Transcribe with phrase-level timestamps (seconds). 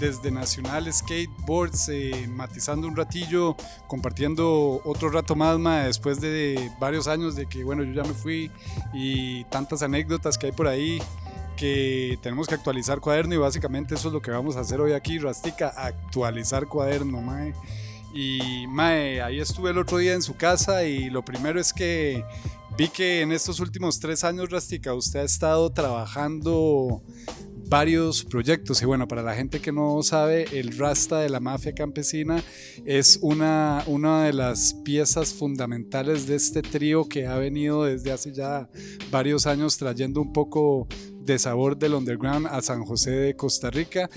[0.00, 3.54] desde Nacional Skateboards, eh, matizando un ratillo,
[3.86, 8.14] compartiendo otro rato más, ma, después de varios años de que, bueno, yo ya me
[8.14, 8.50] fui
[8.94, 11.00] y tantas anécdotas que hay por ahí
[11.56, 14.92] que tenemos que actualizar cuaderno y básicamente eso es lo que vamos a hacer hoy
[14.92, 17.52] aquí, Rastica, actualizar cuaderno, mae.
[18.14, 22.24] Y mae, ahí estuve el otro día en su casa y lo primero es que
[22.78, 27.02] vi que en estos últimos tres años, Rastica, usted ha estado trabajando
[27.70, 28.82] varios proyectos.
[28.82, 32.42] Y bueno, para la gente que no sabe, el Rasta de la Mafia Campesina
[32.84, 38.32] es una, una de las piezas fundamentales de este trío que ha venido desde hace
[38.32, 38.68] ya
[39.12, 40.88] varios años trayendo un poco
[41.20, 44.08] de sabor del underground a San José de Costa Rica.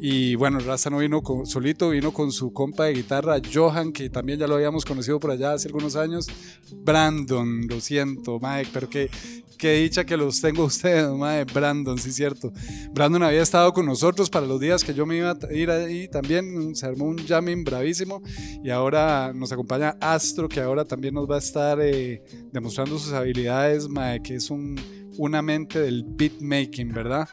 [0.00, 4.08] Y bueno, Rasta no vino con, solito, vino con su compa de guitarra, Johan, que
[4.10, 6.26] también ya lo habíamos conocido por allá hace algunos años.
[6.72, 9.10] Brandon, lo siento, Mike, pero que,
[9.58, 11.52] qué dicha que los tengo ustedes, Mike.
[11.52, 12.52] Brandon, sí, cierto.
[12.92, 16.08] Brandon había estado con nosotros para los días que yo me iba a ir ahí
[16.08, 18.22] también, se armó un jamming bravísimo.
[18.62, 23.12] Y ahora nos acompaña Astro, que ahora también nos va a estar eh, demostrando sus
[23.12, 27.28] habilidades, Mike, que es un una mente del beatmaking, ¿verdad?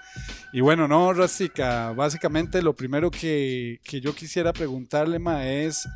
[0.51, 5.87] Y bueno, no, Rastica, básicamente lo primero que, yo quisiera preguntarle, Ma, es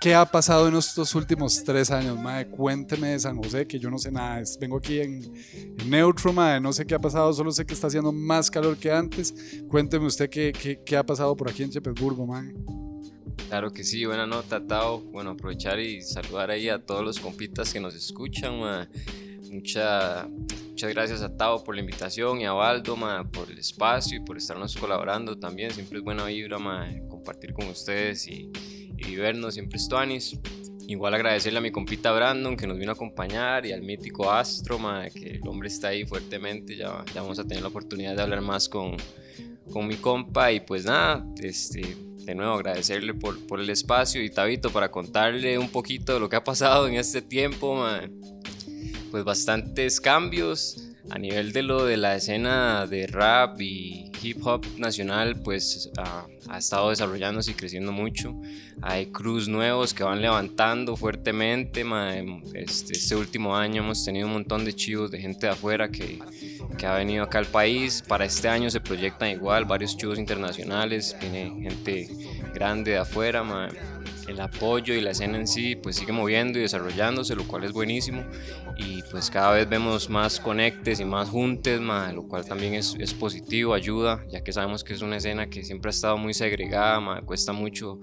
[0.00, 2.44] ¿qué ha pasado en estos últimos tres años, Ma?
[2.46, 4.42] Cuénteme de San José, que yo no sé nada.
[4.58, 5.20] Vengo aquí en,
[5.86, 8.90] Neutro, Ma, no sé qué ha pasado, solo sé que está haciendo más calor que
[8.90, 9.34] antes.
[9.68, 12.44] Cuénteme usted qué, qué, ha pasado por aquí en Chepesburgo, Ma.
[13.48, 15.00] Claro que sí, buena nota, Tao.
[15.00, 18.88] Bueno, aprovechar y saludar ahí a todos los compitas que nos escuchan, ma.
[19.50, 20.28] Mucha,
[20.70, 22.96] muchas gracias a Tavo por la invitación y a Valdo
[23.32, 25.70] por el espacio y por estarnos colaborando también.
[25.70, 26.58] Siempre es buena vibra
[27.08, 28.50] compartir con ustedes y,
[29.16, 30.38] vernos, siempre estuanis.
[30.86, 34.78] Igual agradecerle a mi compita Brandon que nos vino a acompañar y al mítico Astro,
[35.12, 36.76] que el hombre está ahí fuertemente.
[36.76, 38.96] Ya, ya, vamos a tener la oportunidad de hablar más con,
[39.70, 40.52] con mi compa.
[40.52, 45.58] Y pues nada, este, de nuevo agradecerle por, por, el espacio y Tabito para contarle
[45.58, 47.84] un poquito de lo que ha pasado en este tiempo
[49.10, 54.66] pues bastantes cambios a nivel de lo de la escena de rap y hip hop
[54.76, 55.90] nacional pues
[56.48, 58.34] ha estado desarrollándose y creciendo mucho.
[58.82, 61.84] Hay crews nuevos que van levantando fuertemente
[62.54, 66.18] este, este, último año hemos tenido un montón de chivos de gente de afuera que,
[66.76, 68.02] que ha venido acá al país.
[68.06, 71.16] Para este año se proyectan igual varios chivos internacionales.
[71.20, 72.08] Viene gente
[72.54, 73.42] grande de afuera
[74.28, 77.72] el apoyo y la escena en sí pues sigue moviendo y desarrollándose, lo cual es
[77.72, 78.24] buenísimo.
[78.76, 83.14] Y pues cada vez vemos más conectes y más juntes, lo cual también es, es,
[83.14, 87.22] positivo, ayuda, ya que sabemos que es una escena que siempre ha estado muy segregada,
[87.22, 87.98] cuesta mucho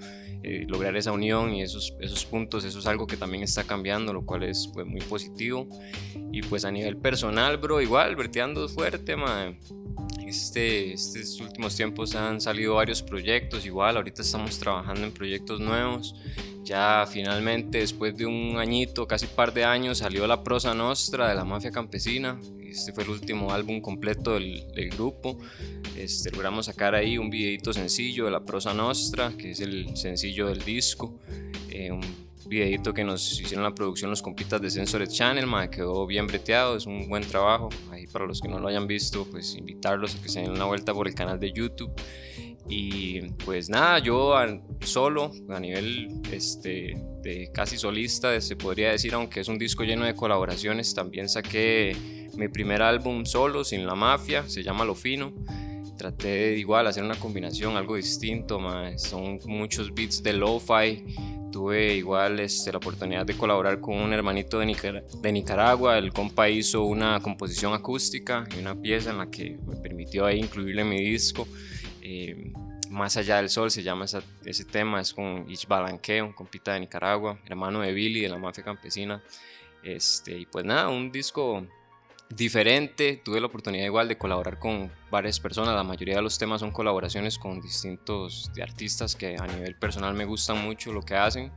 [0.47, 4.13] eh, lograr esa unión y esos, esos puntos, eso es algo que también está cambiando,
[4.13, 5.67] lo cual es pues, muy positivo
[6.31, 9.15] y pues a nivel personal, bro, igual, verteando fuerte,
[10.27, 16.13] este, estos últimos tiempos han salido varios proyectos, igual ahorita estamos trabajando en proyectos nuevos.
[16.63, 21.33] Ya finalmente, después de un añito, casi par de años, salió La Prosa Nostra de
[21.33, 22.39] la Mafia Campesina.
[22.75, 24.65] Este fue el último álbum completo del,
[24.95, 25.39] grupo.
[25.97, 30.47] Este, logramos sacar ahí un videito sencillo de La Prosa Nostra, que es el sencillo
[30.47, 31.17] del disco.
[31.69, 31.97] Eh,
[32.47, 36.77] videito que nos hicieron la producción los compitas de Sensored Channel, ma, quedó bien breteado,
[36.77, 37.69] es un buen trabajo.
[37.91, 40.65] Ahí para los que no lo hayan visto, pues invitarlos a que se den una
[40.65, 41.91] vuelta por el canal de YouTube.
[42.67, 44.33] Y pues nada, yo
[44.81, 50.05] solo, a nivel este, de casi solista, se podría decir, aunque es un disco lleno
[50.05, 51.95] de colaboraciones, también saqué
[52.35, 55.33] mi primer álbum solo, sin la mafia, se llama Lo Fino
[55.95, 58.59] traté de igual hacer una combinación, algo distinto,
[58.97, 61.03] son muchos beats de lo-fi,
[61.51, 65.97] tuve igual este, la oportunidad de colaborar con un hermanito de, de, Nicaragua.
[65.97, 70.39] El compa hizo una composición acústica y una pieza en la que me permitió ahí
[70.39, 71.47] incluirle mi disco.
[72.07, 72.53] Eh,
[72.91, 76.81] más allá del sol se llama ese tema, es con Ich Balanque, un compita de
[76.81, 79.23] Nicaragua, hermano de Billy de la mafia campesina.
[79.81, 81.65] Este, y pues nada, un disco
[82.29, 83.19] diferente.
[83.25, 85.73] Tuve la oportunidad igual de colaborar con varias personas.
[85.73, 90.25] La mayoría de los temas son colaboraciones con distintos artistas que a nivel personal me
[90.25, 91.51] gustan mucho lo que hacen.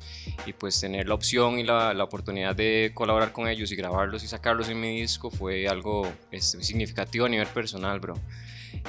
[0.47, 4.25] Y pues tener la opción y la, la oportunidad de colaborar con ellos y grabarlos
[4.25, 8.15] y sacarlos en mi disco fue algo este, significativo a nivel personal, bro.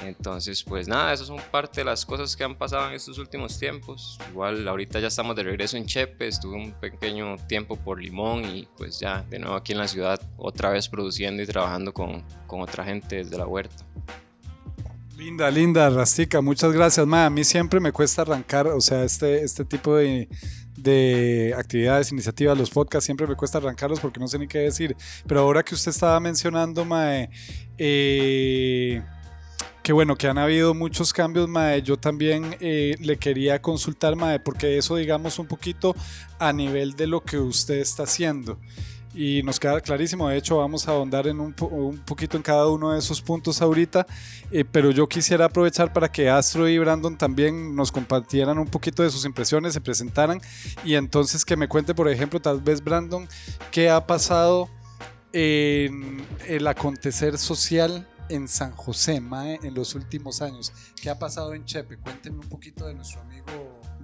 [0.03, 3.59] Entonces, pues nada, esas son parte de las cosas que han pasado en estos últimos
[3.59, 4.17] tiempos.
[4.31, 8.67] Igual ahorita ya estamos de regreso en Chepe, estuve un pequeño tiempo por Limón y
[8.77, 12.61] pues ya de nuevo aquí en la ciudad otra vez produciendo y trabajando con, con
[12.61, 13.85] otra gente desde la huerta.
[15.17, 17.05] Linda, linda, Rastica, muchas gracias.
[17.05, 20.29] Ma, a mí siempre me cuesta arrancar, o sea, este, este tipo de,
[20.77, 24.95] de actividades, iniciativas, los podcasts, siempre me cuesta arrancarlos porque no sé ni qué decir.
[25.27, 27.27] Pero ahora que usted estaba mencionando, Ma,
[27.77, 29.01] eh,
[29.83, 31.81] que bueno, que han habido muchos cambios, Mae.
[31.81, 35.95] Yo también eh, le quería consultar, Mae, porque eso, digamos, un poquito
[36.37, 38.57] a nivel de lo que usted está haciendo.
[39.13, 42.67] Y nos queda clarísimo, de hecho vamos a ahondar en un, un poquito en cada
[42.67, 44.05] uno de esos puntos ahorita,
[44.51, 49.01] eh, pero yo quisiera aprovechar para que Astro y Brandon también nos compartieran un poquito
[49.01, 50.39] de sus impresiones, se presentaran
[50.85, 53.27] y entonces que me cuente, por ejemplo, tal vez Brandon,
[53.71, 54.69] qué ha pasado
[55.33, 60.71] en el acontecer social en San José, Mae, en los últimos años.
[61.01, 61.97] ¿Qué ha pasado en Chepe?
[61.97, 63.45] Cuéntenme un poquito de nuestro amigo.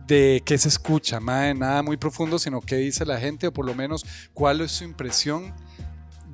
[0.07, 3.65] De qué se escucha, Mae, nada muy profundo, sino qué dice la gente, o por
[3.65, 5.53] lo menos cuál es su impresión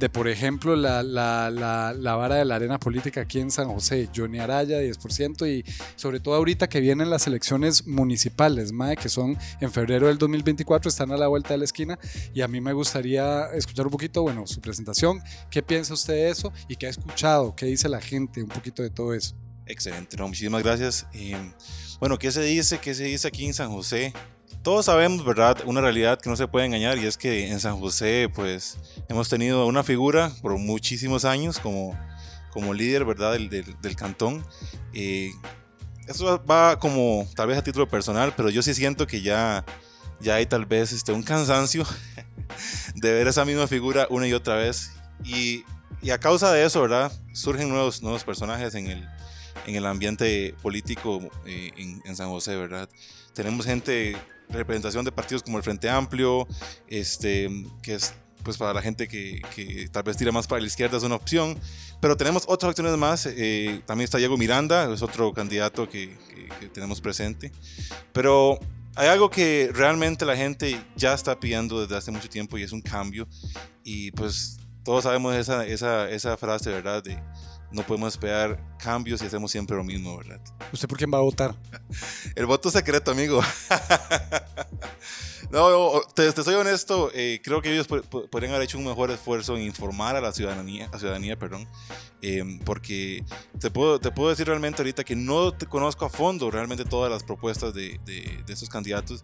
[0.01, 4.09] de, por ejemplo, la, la, la, vara de la arena política aquí en San José,
[4.13, 5.63] Johnny Araya, 10%, y
[5.95, 10.89] sobre todo ahorita que vienen las elecciones municipales, mae, que son en febrero del 2024,
[10.89, 11.99] están a la vuelta de la esquina,
[12.33, 15.21] y a mí me gustaría escuchar un poquito, bueno, su presentación,
[15.51, 18.81] qué piensa usted de eso y qué ha escuchado, qué dice la gente, un poquito
[18.81, 19.35] de todo eso.
[19.67, 21.05] Excelente, muchísimas gracias.
[21.99, 22.79] Bueno, ¿qué se dice?
[22.79, 24.13] ¿Qué se dice aquí en San José?
[24.63, 25.57] Todos sabemos, ¿verdad?
[25.65, 28.77] Una realidad que no se puede engañar y es que en San José, pues,
[29.09, 31.97] hemos tenido una figura por muchísimos años como,
[32.51, 33.33] como líder, ¿verdad?
[33.33, 34.45] Del, del, del cantón.
[34.93, 35.31] Eh,
[36.07, 39.65] eso va como, tal vez a título personal, pero yo sí siento que ya,
[40.19, 41.85] ya hay tal vez este, un cansancio
[42.95, 44.91] de ver esa misma figura una y otra vez.
[45.23, 45.63] Y,
[46.01, 47.11] y a causa de eso, ¿verdad?
[47.33, 49.09] Surgen nuevos, nuevos personajes en el,
[49.65, 52.87] en el ambiente político eh, en, en San José, ¿verdad?
[53.33, 54.17] Tenemos gente
[54.51, 56.47] representación de partidos como el Frente Amplio,
[56.87, 57.49] este,
[57.81, 58.13] que es
[58.43, 61.15] pues para la gente que, que, tal vez tira más para la izquierda es una
[61.15, 61.59] opción,
[61.99, 66.49] pero tenemos otras opciones más, eh, también está Diego Miranda, es otro candidato que, que,
[66.59, 67.51] que, tenemos presente,
[68.13, 68.59] pero
[68.95, 72.71] hay algo que realmente la gente ya está pidiendo desde hace mucho tiempo y es
[72.71, 73.27] un cambio,
[73.83, 77.03] y pues todos sabemos esa, esa, esa frase, ¿verdad?
[77.03, 77.21] De,
[77.71, 80.39] no podemos esperar cambios y hacemos siempre lo mismo, ¿verdad?
[80.71, 81.55] ¿Usted por quién va a votar?
[82.35, 83.41] El voto secreto, amigo.
[85.49, 89.57] No, te, te, soy honesto, eh, creo que ellos podrían haber hecho un mejor esfuerzo
[89.57, 91.67] en informar a la ciudadanía, a ciudadanía perdón,
[92.21, 93.23] eh, porque
[93.59, 97.11] te puedo, te puedo decir realmente ahorita que no te conozco a fondo realmente todas
[97.11, 99.23] las propuestas de, de, de estos candidatos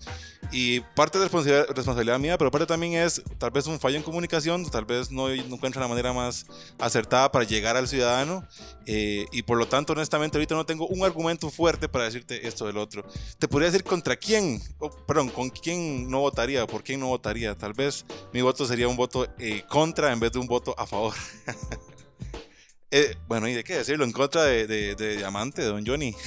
[0.52, 4.04] y parte de responsabilidad, responsabilidad, mía, pero parte también es tal vez un fallo en
[4.04, 6.46] comunicación, tal vez no, no encuentro la manera más
[6.80, 8.48] acertada para llegar al ciudadano
[8.86, 12.66] eh, y por lo tanto honestamente ahorita no tengo un argumento fuerte para decirte esto
[12.66, 13.06] del otro.
[13.38, 17.56] Te podría decir contra quién, oh, perdón, con quién no votaría, por quién no votaría.
[17.56, 20.86] Tal vez mi voto sería un voto eh, contra en vez de un voto a
[20.86, 21.14] favor.
[22.92, 24.06] eh, bueno, ¿y de qué decirlo?
[24.06, 26.16] En contra de, de, Diamante, Don Johnny.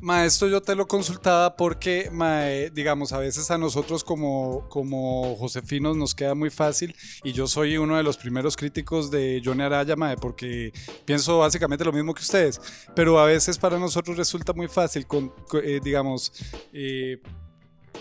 [0.00, 5.96] Maestro, yo te lo consultaba porque, mae, digamos, a veces a nosotros como, como Josefinos
[5.96, 9.96] nos queda muy fácil y yo soy uno de los primeros críticos de Johnny Araya,
[9.96, 10.72] mae, porque
[11.04, 12.60] pienso básicamente lo mismo que ustedes,
[12.94, 15.32] pero a veces para nosotros resulta muy fácil, con,
[15.62, 16.32] eh, digamos,
[16.72, 17.20] eh,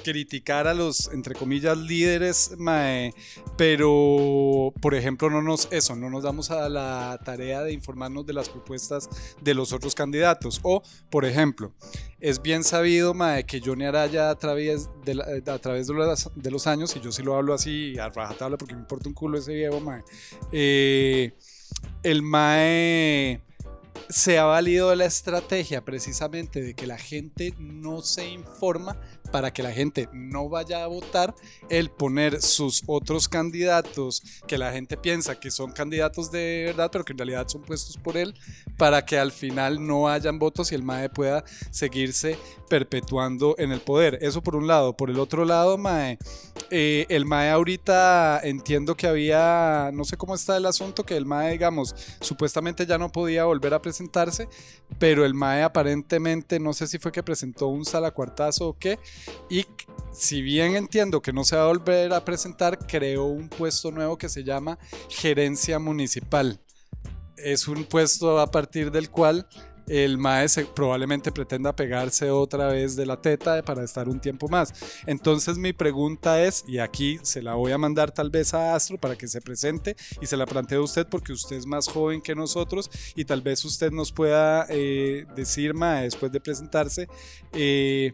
[0.03, 3.13] criticar a los, entre comillas, líderes, mae,
[3.57, 8.33] pero, por ejemplo, no nos, eso, no nos damos a la tarea de informarnos de
[8.33, 9.09] las propuestas
[9.41, 10.59] de los otros candidatos.
[10.63, 11.73] O, por ejemplo,
[12.19, 15.93] es bien sabido, mae, que Johnny Araya a través de, la, a través de
[16.51, 19.37] los, años, y yo sí lo hablo así a rajatabla porque me importa un culo
[19.37, 20.03] ese viejo, mae,
[20.51, 21.33] eh,
[22.03, 23.41] el mae
[24.09, 28.99] se ha valido de la estrategia precisamente de que la gente no se informa
[29.35, 31.35] para que la gente no vaya a votar,
[31.69, 37.03] el poner sus otros candidatos que la gente piensa que son candidatos de verdad, pero
[37.03, 38.33] que en realidad son puestos por él,
[38.77, 43.81] para que al final no hayan votos y el MAE pueda seguirse perpetuando en el
[43.81, 44.19] poder.
[44.21, 44.95] Eso por un lado.
[44.95, 46.17] Por el otro lado, MAE,
[46.71, 51.25] eh, el MAE ahorita entiendo que había, no sé cómo está el asunto, que el
[51.25, 54.47] MAE, digamos, supuestamente ya no podía volver a presentarse,
[54.99, 58.99] pero el MAE aparentemente, no sé si fue que presentó un salacuartazo o qué,
[59.49, 59.65] y
[60.11, 64.17] si bien entiendo que no se va a volver a presentar, creó un puesto nuevo
[64.17, 64.79] que se llama
[65.09, 66.59] gerencia municipal.
[67.37, 69.47] Es un puesto a partir del cual
[69.87, 74.73] el MAE probablemente pretenda pegarse otra vez de la teta para estar un tiempo más.
[75.05, 78.97] Entonces mi pregunta es, y aquí se la voy a mandar tal vez a Astro
[78.97, 82.21] para que se presente y se la plantee a usted porque usted es más joven
[82.21, 87.07] que nosotros y tal vez usted nos pueda eh, decir, MAE, después de presentarse,
[87.53, 88.11] eh,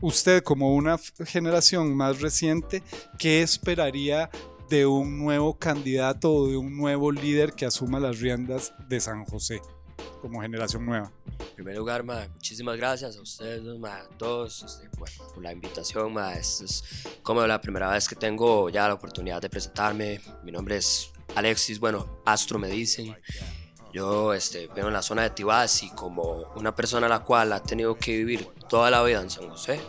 [0.00, 2.82] usted como una generación más reciente,
[3.18, 4.30] ¿qué esperaría
[4.68, 9.24] de un nuevo candidato o de un nuevo líder que asuma las riendas de San
[9.24, 9.60] José
[10.20, 11.12] como generación nueva?
[11.38, 15.52] En primer lugar, ma, muchísimas gracias a ustedes, ma, a todos este, bueno, por la
[15.52, 16.12] invitación.
[16.12, 16.84] Ma, es, es
[17.22, 20.20] como la primera vez que tengo ya la oportunidad de presentarme.
[20.44, 23.16] Mi nombre es Alexis, bueno, Astro me dicen.
[23.92, 27.52] Yo este, vengo en la zona de Tibás y como una persona a la cual
[27.52, 29.80] ha tenido que vivir toda la vida en San José,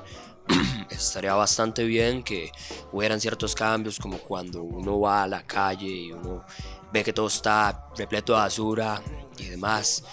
[0.89, 2.51] estaría bastante bien que
[2.91, 6.43] hubieran ciertos cambios como cuando uno va a la calle y uno
[6.91, 9.01] ve que todo está repleto de basura
[9.41, 10.03] y demás.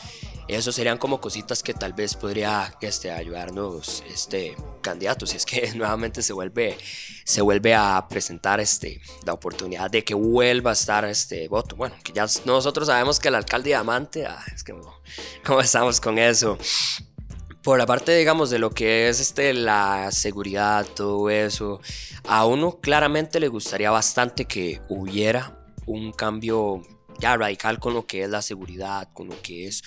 [0.49, 5.73] Eso serían como cositas que tal vez podría este, ayudarnos este candidato, si es que
[5.77, 6.79] nuevamente se vuelve,
[7.25, 11.77] se vuelve a presentar este, la oportunidad de que vuelva a estar este voto.
[11.77, 14.75] Bueno, que ya nosotros sabemos que el alcalde Diamante, ah, es que
[15.45, 16.57] cómo estamos con eso.
[17.63, 21.83] Por la parte, digamos, de lo que es este, la seguridad, todo eso,
[22.27, 26.83] a uno claramente le gustaría bastante que hubiera un cambio
[27.19, 29.83] ya radical con lo que es la seguridad, con lo que es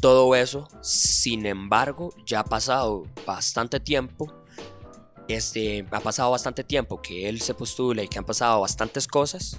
[0.00, 0.68] todo eso.
[0.82, 4.32] Sin embargo, ya ha pasado bastante tiempo.
[5.28, 9.58] Este, ha pasado bastante tiempo que él se postula y que han pasado bastantes cosas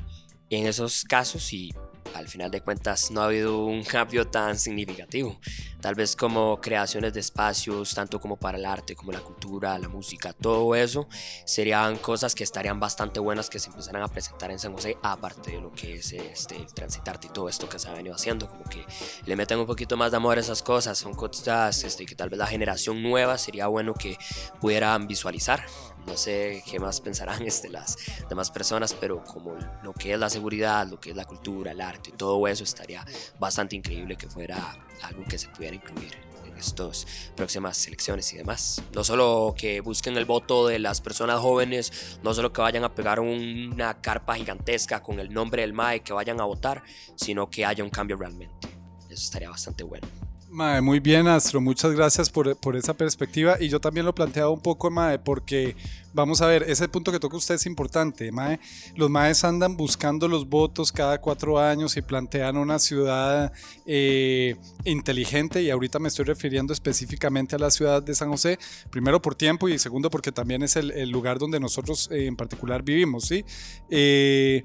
[0.49, 1.73] en esos casos y
[2.15, 5.39] al final de cuentas no ha habido un cambio tan significativo.
[5.81, 9.87] Tal vez como creaciones de espacios, tanto como para el arte, como la cultura, la
[9.87, 11.07] música, todo eso,
[11.43, 15.51] serían cosas que estarían bastante buenas que se empezaran a presentar en San José, aparte
[15.51, 18.47] de lo que es este, el transitarte y todo esto que se ha venido haciendo,
[18.47, 18.85] como que
[19.25, 22.29] le meten un poquito más de amor a esas cosas, son cosas este, que tal
[22.29, 24.17] vez la generación nueva sería bueno que
[24.59, 25.65] pudieran visualizar
[26.05, 27.97] no sé qué más pensarán este, las
[28.29, 31.81] demás personas, pero como lo que es la seguridad, lo que es la cultura, el
[31.81, 33.05] arte, todo eso estaría
[33.39, 36.15] bastante increíble que fuera algo que se pudiera incluir
[36.45, 38.81] en estas próximas elecciones y demás.
[38.93, 42.93] No solo que busquen el voto de las personas jóvenes, no solo que vayan a
[42.93, 46.83] pegar una carpa gigantesca con el nombre del MAE que vayan a votar,
[47.15, 48.67] sino que haya un cambio realmente.
[49.09, 50.07] Eso estaría bastante bueno
[50.51, 51.61] muy bien, Astro.
[51.61, 53.57] Muchas gracias por, por, esa perspectiva.
[53.59, 55.75] Y yo también lo planteaba un poco, Mae, porque
[56.13, 58.31] vamos a ver, ese punto que toca usted es importante.
[58.31, 58.59] Mae.
[58.95, 63.53] Los Maes andan buscando los votos cada cuatro años y plantean una ciudad
[63.85, 65.61] eh, inteligente.
[65.61, 68.59] Y ahorita me estoy refiriendo específicamente a la ciudad de San José.
[68.89, 72.35] Primero por tiempo y segundo porque también es el, el lugar donde nosotros eh, en
[72.35, 73.25] particular vivimos.
[73.25, 73.45] ¿sí?
[73.89, 74.63] Eh,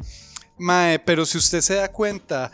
[0.59, 2.51] mae, pero si usted se da cuenta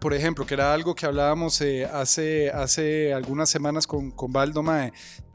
[0.00, 4.62] por ejemplo, que era algo que hablábamos eh, hace, hace algunas semanas con, con Baldo,
[4.62, 4.92] Mae,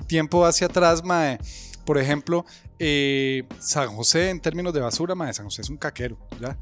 [0.08, 1.39] tiempo hacia atrás, Mae,
[1.86, 2.46] por ejemplo,
[2.79, 6.58] eh, San José en términos de basura, Mae, San José es un caquero, ¿ya?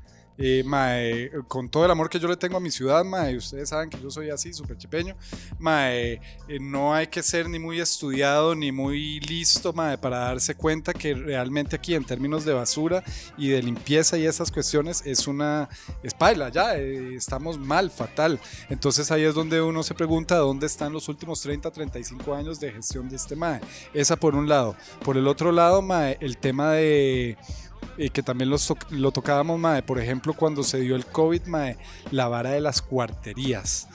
[0.66, 3.90] Mae, con todo el amor que yo le tengo a mi ciudad, mae, ustedes saben
[3.90, 5.16] que yo soy así, súper chipeño,
[5.60, 6.14] mae,
[6.48, 10.94] eh, no hay que ser ni muy estudiado ni muy listo mae, para darse cuenta
[10.94, 13.04] que realmente aquí en términos de basura
[13.38, 15.70] y de limpieza y esas cuestiones es una
[16.04, 18.40] espalda, ya eh, estamos mal, fatal.
[18.70, 22.72] Entonces ahí es donde uno se pregunta dónde están los últimos 30, 35 años de
[22.72, 23.62] gestión de este mae.
[23.94, 24.76] Esa por un lado.
[25.04, 25.84] Por el otro lado,
[26.20, 27.38] el tema de
[28.02, 31.78] y que también lo tocábamos, mae, por ejemplo, cuando se dio el COVID, mae,
[32.12, 33.88] la vara de las cuarterías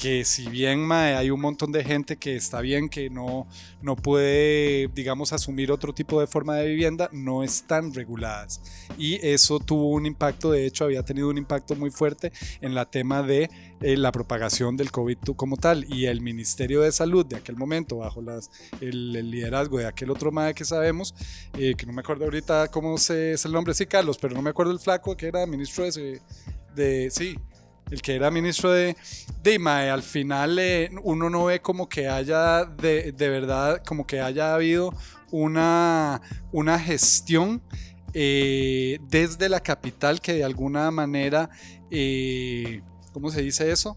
[0.00, 3.46] que si bien mae, hay un montón de gente que está bien, que no,
[3.82, 8.62] no puede, digamos, asumir otro tipo de forma de vivienda, no están reguladas.
[8.96, 12.86] Y eso tuvo un impacto, de hecho, había tenido un impacto muy fuerte en la
[12.86, 13.50] tema de
[13.82, 15.84] eh, la propagación del COVID como tal.
[15.86, 20.32] Y el Ministerio de Salud de aquel momento, bajo las, el, liderazgo de aquel otro
[20.32, 21.14] mae que sabemos,
[21.58, 24.40] eh, que no me acuerdo ahorita cómo se, es el nombre, sí, Carlos, pero no
[24.40, 26.22] me acuerdo el flaco que era ministro de,
[26.74, 27.36] de sí,
[27.90, 28.96] el que era ministro de
[29.42, 34.54] Dima, al final eh, uno no ve como que haya de, verdad, como que haya
[34.54, 34.94] habido
[35.30, 36.20] una,
[36.52, 37.62] una gestión
[38.12, 41.50] eh, desde la capital que de alguna manera,
[41.90, 42.82] eh,
[43.12, 43.96] ¿cómo se dice eso?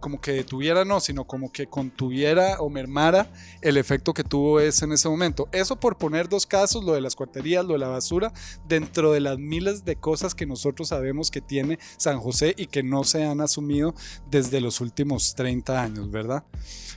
[0.00, 3.30] Como que detuviera, no, sino como que contuviera o mermara
[3.60, 5.48] el efecto que tuvo ese en ese momento.
[5.52, 8.32] Eso por poner dos casos, lo de las cuarterías, lo de la basura,
[8.66, 12.82] dentro de las miles de cosas que nosotros sabemos que tiene San José y que
[12.82, 13.94] no se han asumido
[14.30, 16.44] desde los últimos 30 años, ¿verdad?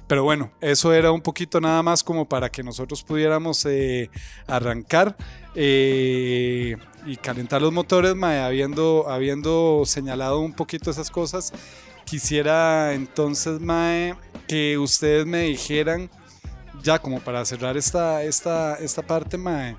[0.07, 4.09] Pero bueno, eso era un poquito nada más como para que nosotros pudiéramos eh,
[4.47, 5.17] arrancar.
[5.57, 6.75] Eh,
[7.05, 11.53] y calentar los motores, habiendo, habiendo señalado un poquito esas cosas,
[12.05, 14.15] Quisiera entonces, Mae,
[14.47, 16.09] que ustedes me dijeran,
[16.83, 19.75] ya como para cerrar esta, esta, esta parte, Mae,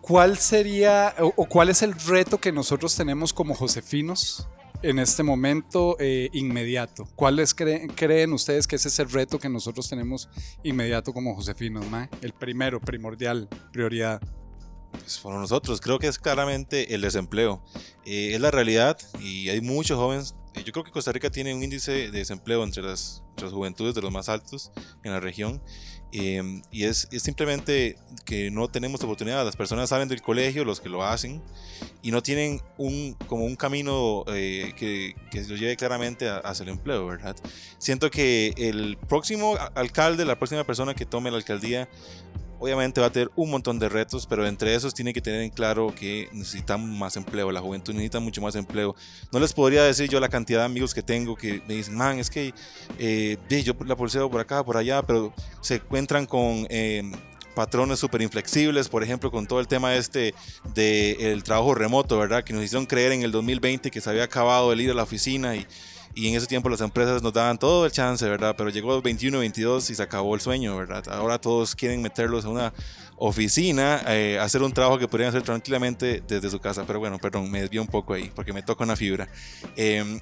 [0.00, 4.48] ¿cuál sería o, cuál es el reto que nosotros tenemos como josefinos
[4.82, 7.08] en este momento eh, inmediato?
[7.16, 10.28] ¿Cuáles creen, creen ustedes que ese es el reto que nosotros tenemos
[10.62, 12.08] inmediato como josefinos, Mae?
[12.22, 14.22] El primero, primordial, prioridad.
[14.98, 17.62] Pues para nosotros creo que es claramente el desempleo.
[18.04, 20.34] Eh, es la realidad y hay muchos jóvenes,
[20.64, 23.94] yo creo que Costa Rica tiene un índice de desempleo entre las, entre las juventudes
[23.94, 24.70] de los más altos
[25.02, 25.60] en la región.
[26.16, 29.44] Em, y es, es, simplemente que no tenemos oportunidad.
[29.44, 31.42] Las personas salen del colegio, los que lo hacen,
[32.02, 36.68] y no tienen un, como un camino eh, que, que los lleve claramente hacia el
[36.68, 37.34] empleo, ¿verdad?
[37.78, 41.88] Siento que el próximo alcalde, la próxima persona que tome la alcaldía,
[42.58, 45.50] obviamente va a tener un montón de retos, pero entre esos tiene que tener en
[45.50, 48.94] claro que necesitamos más empleo, la juventud necesita mucho más empleo.
[49.32, 52.18] No les podría decir yo la cantidad de amigos que tengo que me dicen, man,
[52.18, 52.54] es que
[52.98, 56.66] eh, yo la pulseo por acá, por allá, pero se encuentran con...
[56.70, 57.10] Eh,
[57.54, 60.34] patrones súper inflexibles, por ejemplo, con todo el tema este
[60.74, 62.42] del trabajo remoto, ¿verdad?
[62.42, 65.04] Que nos hicieron creer en el 2020 que se había acabado el ir a la
[65.04, 65.66] oficina y
[66.14, 68.54] y en ese tiempo las empresas nos daban todo el chance, ¿verdad?
[68.56, 71.04] Pero llegó el 21, 22 y se acabó el sueño, ¿verdad?
[71.08, 72.72] Ahora todos quieren meterlos a una
[73.16, 76.84] oficina, eh, hacer un trabajo que podrían hacer tranquilamente desde su casa.
[76.86, 79.28] Pero bueno, perdón, me desvío un poco ahí porque me toca una fibra.
[79.76, 80.20] Em,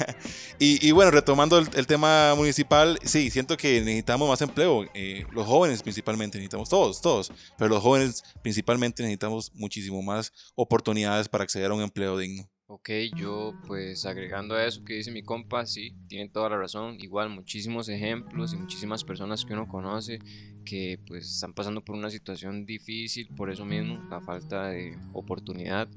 [0.58, 4.84] y, bueno, retomando el, tema municipal, sí, siento que necesitamos más empleo.
[4.94, 11.28] Eh, los jóvenes principalmente necesitamos, todos, todos, pero los jóvenes principalmente necesitamos muchísimo más oportunidades
[11.28, 12.48] para acceder a un empleo digno.
[12.68, 16.96] Ok, yo pues agregando a eso que dice mi compa, sí, tiene toda la razón.
[16.98, 20.18] Igual muchísimos ejemplos y muchísimas personas que uno conoce
[20.64, 25.88] que pues están pasando por una situación difícil, por eso mismo, la falta de oportunidad.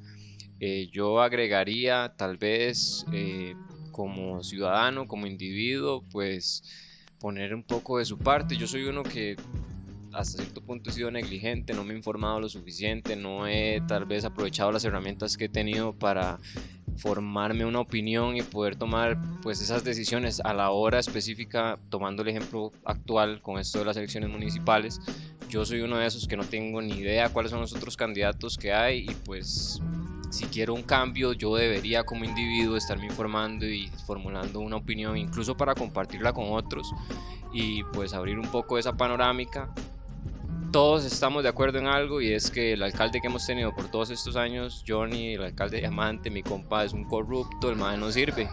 [0.60, 3.56] Eh, yo agregaría tal vez eh,
[3.92, 6.64] como ciudadano, como individuo, pues
[7.20, 8.56] poner un poco de su parte.
[8.56, 9.36] Yo soy uno que
[10.14, 14.06] hasta cierto punto he sido negligente, no me he informado lo suficiente, no he tal
[14.06, 16.40] vez aprovechado las herramientas que he tenido para
[16.98, 22.30] formarme una opinión y poder tomar pues esas decisiones a la hora específica, tomando el
[22.30, 25.00] ejemplo actual con esto de las elecciones municipales.
[25.50, 28.58] Yo soy uno de esos que no tengo ni idea cuáles son los otros candidatos
[28.58, 29.82] que hay y pues
[30.30, 35.58] si quiero un cambio yo debería como individuo estarme informando y formulando una opinión incluso
[35.58, 36.92] para compartirla con otros
[37.52, 39.74] y pues abrir un poco esa panorámica
[40.72, 43.90] todos estamos de acuerdo en algo y es que el alcalde que hemos tenido por
[43.90, 48.12] todos estos años, Johnny, el alcalde Diamante, mi compa, es un corrupto, el madre no
[48.12, 48.50] sirve.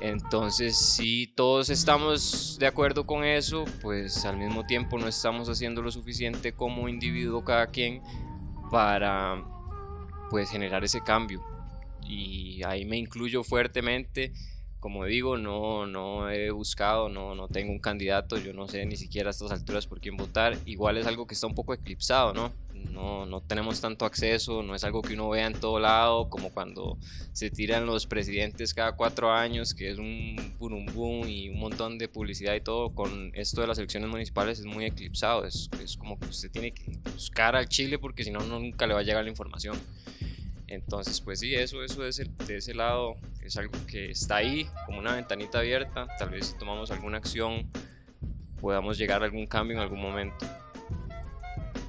[0.00, 5.80] Entonces, si todos estamos de acuerdo con eso, pues al mismo tiempo no estamos haciendo
[5.80, 8.02] lo suficiente como individuo cada quien
[8.70, 9.44] para
[10.28, 11.40] pues generar ese cambio.
[12.02, 14.32] Y ahí me incluyo fuertemente
[14.82, 18.96] como digo, no, no he buscado, no, no tengo un candidato, yo no sé ni
[18.96, 20.58] siquiera a estas alturas por quién votar.
[20.66, 22.52] Igual es algo que está un poco eclipsado, ¿no?
[22.90, 26.50] No, no tenemos tanto acceso, no es algo que uno vea en todo lado, como
[26.50, 26.98] cuando
[27.32, 32.08] se tiran los presidentes cada cuatro años, que es un boom, y un montón de
[32.08, 32.92] publicidad y todo.
[32.92, 36.72] Con esto de las elecciones municipales es muy eclipsado, es, es como que usted tiene
[36.72, 39.78] que buscar al Chile porque si no, nunca le va a llegar la información.
[40.72, 45.00] Entonces, pues sí, eso, eso de, de ese lado es algo que está ahí, como
[45.00, 46.06] una ventanita abierta.
[46.18, 47.70] Tal vez si tomamos alguna acción
[48.58, 50.46] podamos llegar a algún cambio en algún momento.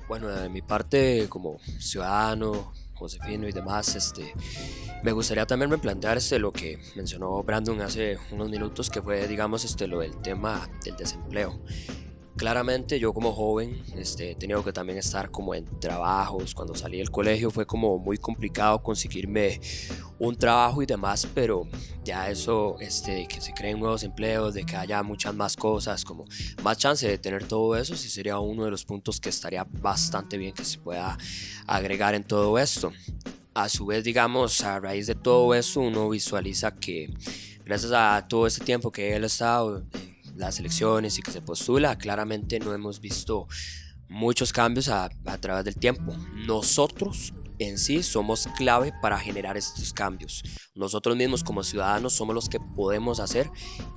[0.10, 4.34] Bueno, de mi parte, como ciudadano, Josefino y demás, este,
[5.02, 9.88] me gustaría también replantearse lo que mencionó Brandon hace unos minutos, que fue, digamos, este,
[9.88, 11.64] lo del tema del desempleo.
[12.36, 16.56] Claramente yo como joven este, he tenido que también estar como en trabajos.
[16.56, 19.62] Cuando salí del colegio fue como muy complicado conseguirme
[20.18, 21.68] un trabajo y demás, pero
[22.04, 26.26] ya eso, este, que se creen nuevos empleos, de que haya muchas más cosas, como
[26.64, 30.38] más chance de tener todo eso, sí sería uno de los puntos que estaría bastante
[30.38, 31.18] bien que se pueda
[31.68, 32.92] agregar en todo esto.
[33.54, 37.14] A su vez, digamos, a raíz de todo eso, uno visualiza que
[37.64, 39.84] gracias a todo este tiempo que él ha estado
[40.36, 43.48] las elecciones y que se postula, claramente no hemos visto
[44.10, 46.16] muchos cambios a, través del tiempo.
[46.46, 50.44] Nosotros en sí somos clave para generar estos cambios.
[50.76, 53.50] Nosotros mismos como ciudadanos somos los que podemos hacer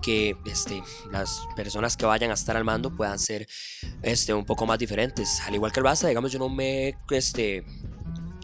[0.03, 3.47] que este, las personas que vayan a estar al mando puedan ser
[4.03, 5.41] este, un poco más diferentes.
[5.41, 7.65] Al igual que el Basta, digamos, yo no me este,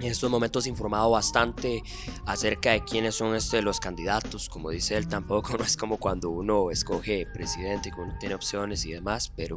[0.03, 1.83] en estos momentos informado bastante
[2.27, 4.49] acerca de quiénes son este, los candidatos.
[4.49, 8.85] Como dice él, tampoco no es como cuando uno escoge presidente, que uno tiene opciones
[8.85, 9.57] y demás, pero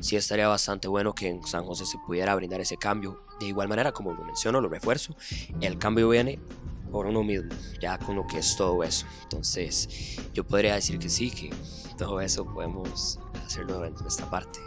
[0.00, 3.24] sí estaría bastante bueno que en San José se pudiera brindar ese cambio.
[3.38, 5.14] De igual manera, como lo menciono, lo refuerzo,
[5.60, 6.38] el cambio viene
[6.90, 7.50] por uno mismo,
[7.80, 9.06] ya con lo que es todo eso.
[9.22, 11.50] Entonces, yo podría decir que sí, que
[11.96, 14.60] todo eso podemos hacerlo en nuestra parte.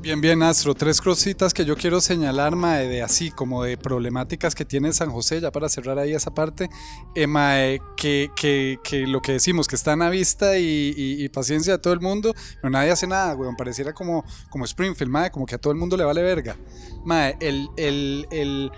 [0.00, 0.74] Bien, bien, Astro.
[0.74, 5.10] Tres cositas que yo quiero señalar, Mae, de así, como de problemáticas que tiene San
[5.10, 6.70] José, ya para cerrar ahí esa parte.
[7.16, 11.78] Eh, mae, que, que, que, lo que decimos, que están a vista y, paciencia de
[11.80, 12.32] todo el mundo,
[12.62, 13.56] pero nadie hace nada, weón.
[13.56, 16.56] Pareciera como, como Springfield, Mae, como que a todo el mundo le vale verga.
[17.04, 18.70] Mae, el, el, el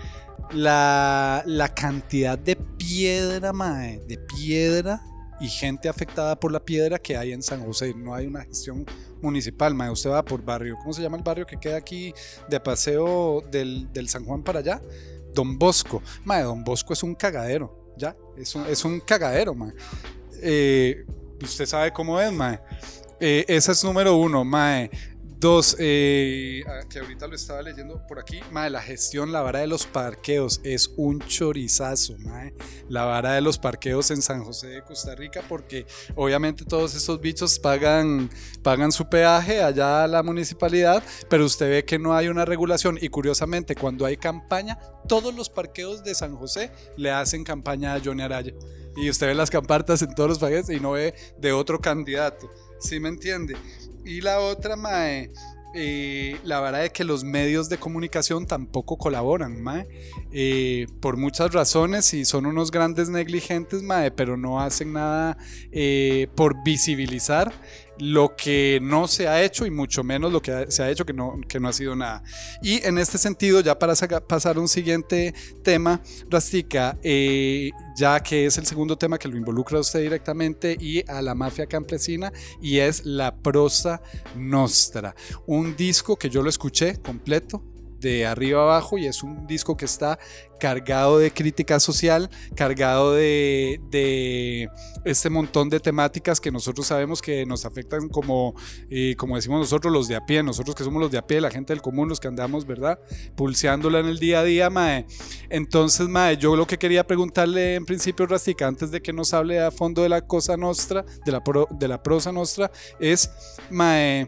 [0.53, 5.03] la, la cantidad de piedra, mae, de piedra
[5.41, 7.93] y gente afectada por la piedra que hay en San José.
[7.95, 8.85] No hay una gestión
[9.21, 9.89] municipal, mae.
[9.89, 12.13] Usted va por barrio, ¿cómo se llama el barrio que queda aquí
[12.47, 14.81] de paseo del, del San Juan para allá?
[15.33, 16.01] Don Bosco.
[16.23, 18.15] Mae, Don Bosco es un cagadero, ¿ya?
[18.37, 19.73] Es un, es un cagadero, mae.
[20.41, 21.05] Eh,
[21.41, 22.59] usted sabe cómo es, mae.
[23.19, 24.89] Eh, ese es número uno, mae.
[25.41, 29.61] Dos, eh, ah, que ahorita lo estaba leyendo por aquí, mae, la gestión, la vara
[29.61, 32.53] de los parqueos es un chorizazo, mae.
[32.89, 37.19] La vara de los parqueos en San José de Costa Rica, porque obviamente todos esos
[37.19, 38.29] bichos pagan,
[38.61, 42.99] pagan su peaje allá a la municipalidad, pero usted ve que no hay una regulación
[43.01, 44.77] y curiosamente cuando hay campaña,
[45.07, 48.53] todos los parqueos de San José le hacen campaña a Johnny Araya.
[48.95, 52.47] Y usted ve las campartas en todos los paquetes y no ve de otro candidato.
[52.79, 53.55] ¿Sí me entiende?
[54.05, 55.31] Y la otra, mae,
[55.73, 59.87] eh, la verdad es que los medios de comunicación tampoco colaboran, mae,
[60.31, 65.37] eh, por muchas razones y son unos grandes negligentes, mae, pero no hacen nada
[65.71, 67.53] eh, por visibilizar
[68.01, 71.13] lo que no se ha hecho y mucho menos lo que se ha hecho que
[71.13, 72.23] no, que no ha sido nada.
[72.63, 73.93] Y en este sentido, ya para
[74.27, 79.37] pasar a un siguiente tema, Rastica, eh, ya que es el segundo tema que lo
[79.37, 84.01] involucra a usted directamente y a la mafia campesina, y es La Prosa
[84.35, 87.63] Nostra, un disco que yo lo escuché completo,
[88.01, 90.19] de arriba abajo y es un disco que está
[90.59, 94.69] cargado de crítica social, cargado de, de
[95.05, 98.53] este montón de temáticas que nosotros sabemos que nos afectan como,
[98.89, 101.41] eh, como decimos nosotros los de a pie, nosotros que somos los de a pie,
[101.41, 102.99] la gente del común, los que andamos, ¿verdad?
[103.35, 105.07] Pulseándola en el día a día, Mae.
[105.49, 109.59] Entonces, Mae, yo lo que quería preguntarle en principio, Rastica, antes de que nos hable
[109.59, 113.31] a fondo de la cosa nostra, de la, de la prosa nostra, es,
[113.71, 114.27] Mae,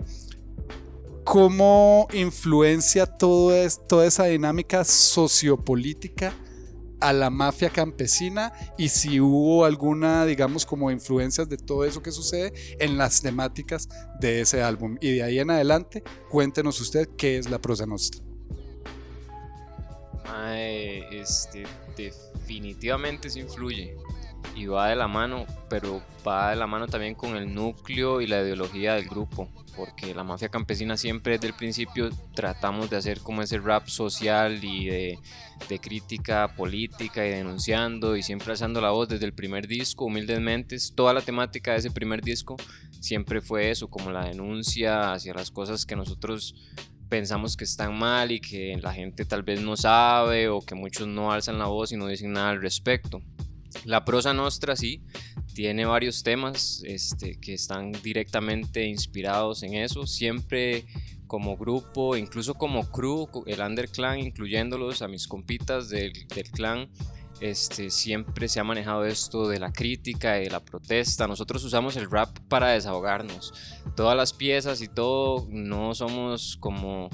[1.23, 3.65] cómo influencia toda
[4.05, 6.33] esa dinámica sociopolítica
[7.03, 12.11] a la mafia campesina y si hubo alguna, digamos, como influencias de todo eso que
[12.11, 13.89] sucede en las temáticas
[14.21, 14.97] de ese álbum.
[15.01, 18.21] Y de ahí en adelante, cuéntenos usted qué es la prosa nostra.
[21.11, 21.65] este,
[21.97, 23.97] definitivamente se influye
[24.55, 28.27] y va de la mano, pero va de la mano también con el núcleo y
[28.27, 33.19] la ideología del grupo, porque la mafia campesina siempre desde el principio tratamos de hacer
[33.21, 35.19] como ese rap social y de,
[35.81, 41.13] crítica política y denunciando y siempre alzando la voz desde el primer disco, humildemente, toda
[41.13, 42.57] la temática de ese primer disco
[42.99, 46.53] siempre fue eso, como la denuncia hacia las cosas que nosotros
[47.09, 51.07] pensamos que están mal y que la gente tal vez no sabe o que muchos
[51.07, 53.21] no alzan la voz y no dicen nada al respecto.
[53.85, 55.01] La prosa nostra sí
[55.53, 60.07] tiene varios temas este, que están directamente inspirados en eso.
[60.07, 60.85] Siempre
[61.27, 66.13] como grupo, incluso como crew, el underclan, incluyéndolos a mis compitas del,
[66.51, 66.89] clan,
[67.41, 71.27] este, siempre se ha manejado esto de la crítica y de la protesta.
[71.27, 73.53] Nosotros usamos el rap para desahogarnos.
[73.95, 77.09] Todas las piezas y todo, no somos como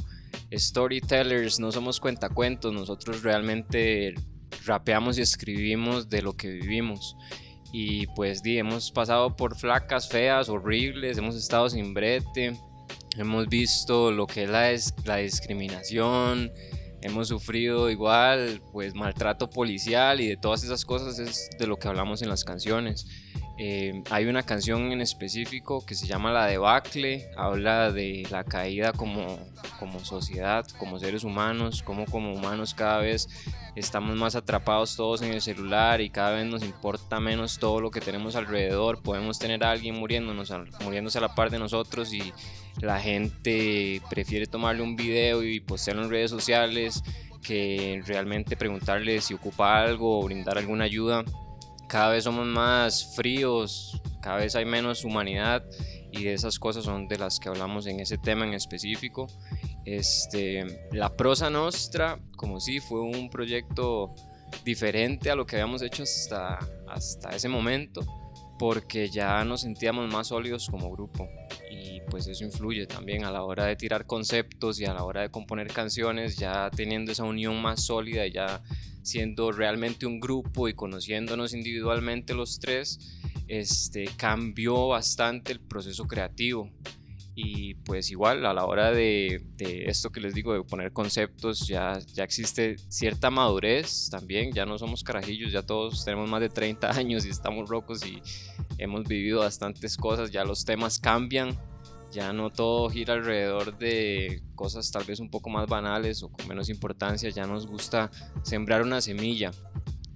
[0.53, 2.73] storytellers, no somos cuentacuentos.
[2.73, 4.15] Nosotros realmente
[4.69, 7.17] rapeamos y escribimos de lo que vivimos.
[7.71, 12.55] Y pues di, hemos pasado por flacas, feas, horribles, hemos estado sin brete,
[13.17, 14.71] hemos visto lo que es la,
[15.05, 16.51] la discriminación,
[17.01, 21.87] hemos sufrido igual pues maltrato policial y de todas esas cosas es de lo que
[21.87, 23.05] hablamos en las canciones.
[23.61, 28.93] Eh, hay una canción en específico que se llama La debacle, habla de la caída
[28.93, 29.37] como,
[29.77, 33.27] como sociedad, como seres humanos, como como humanos cada vez
[33.75, 37.91] estamos más atrapados todos en el celular y cada vez nos importa menos todo lo
[37.91, 39.01] que tenemos alrededor.
[39.01, 40.53] Podemos tener a alguien muriéndonos,
[40.85, 42.31] muriéndose a la par de nosotros y
[42.79, 47.03] la gente prefiere tomarle un video y postearlo en redes sociales
[47.43, 51.25] que realmente preguntarle si ocupa algo o brindar alguna ayuda
[51.89, 55.65] cada vez somos más fríos, cada vez hay menos humanidad
[56.11, 59.27] y esas cosas son de las que hablamos en ese tema en específico.
[59.85, 64.13] Este, la prosa nostra, como si fue un proyecto
[64.63, 68.05] diferente a lo que habíamos hecho hasta, hasta ese momento,
[68.59, 71.27] porque ya nos sentíamos más sólidos como grupo
[72.09, 75.31] pues eso influye también a la hora de tirar conceptos y a la hora de
[75.31, 78.61] componer canciones, ya teniendo esa unión más sólida y ya
[79.01, 82.99] siendo realmente un grupo y conociéndonos individualmente los tres,
[83.47, 86.71] este, cambió bastante el proceso creativo.
[87.41, 91.97] Y pues igual a la hora de, esto que les digo, de poner conceptos, ya,
[92.13, 96.91] ya existe cierta madurez también, ya no somos carajillos, ya todos tenemos más de 30
[96.97, 98.21] años y estamos rocos y
[98.77, 101.57] hemos vivido bastantes cosas, ya los temas cambian
[102.11, 106.47] Ya no todo gira alrededor de cosas tal vez un poco más banales o con
[106.47, 107.29] menos importancia.
[107.29, 108.09] Ya nos gusta
[108.43, 109.51] sembrar una semilla.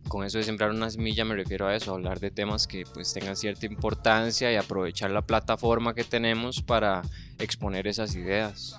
[0.08, 3.13] Con eso de sembrar una semilla me refiero a eso, hablar de temas que pues
[3.13, 7.01] tengan cierta importancia y aprovechar la plataforma que tenemos para
[7.39, 8.75] exponer esas ideas.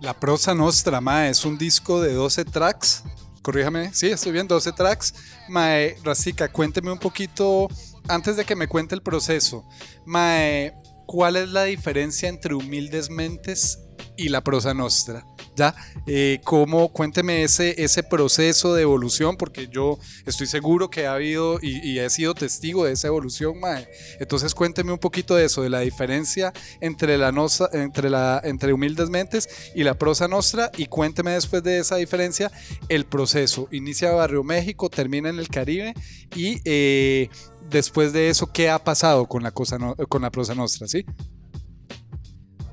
[0.00, 3.02] La Prosa Nostra, mae, es un disco de 12 tracks.
[3.42, 5.14] Corríjame, sí, estoy bien, 12 tracks.
[5.48, 7.66] Mae, Rasika, cuénteme un poquito,
[8.06, 9.64] antes de que me cuente el proceso,
[10.04, 10.72] mae,
[11.08, 13.87] ¿cuál es la diferencia entre Humildes Mentes
[14.18, 15.24] y la Prosa Nostra?
[15.56, 15.74] ¿Ya?
[16.06, 21.58] Eh, ¿cómo, cuénteme ese, ese proceso de evolución, porque yo estoy seguro que ha habido
[21.62, 23.88] y, he sido testigo de esa evolución, mae.
[24.20, 27.32] Entonces cuénteme un poquito de eso, de la diferencia entre, la
[27.72, 32.50] entre, la, entre Humildes Mentes y la Prosa Nostra, y cuénteme después de esa diferencia
[32.88, 33.68] el proceso.
[33.70, 35.94] Inicia Barrio México, termina en el Caribe,
[36.34, 37.28] y eh,
[37.70, 39.78] después de eso, ¿qué ha pasado con la, cosa
[40.08, 40.86] con la Prosa Nostra?
[40.88, 41.04] ¿sí?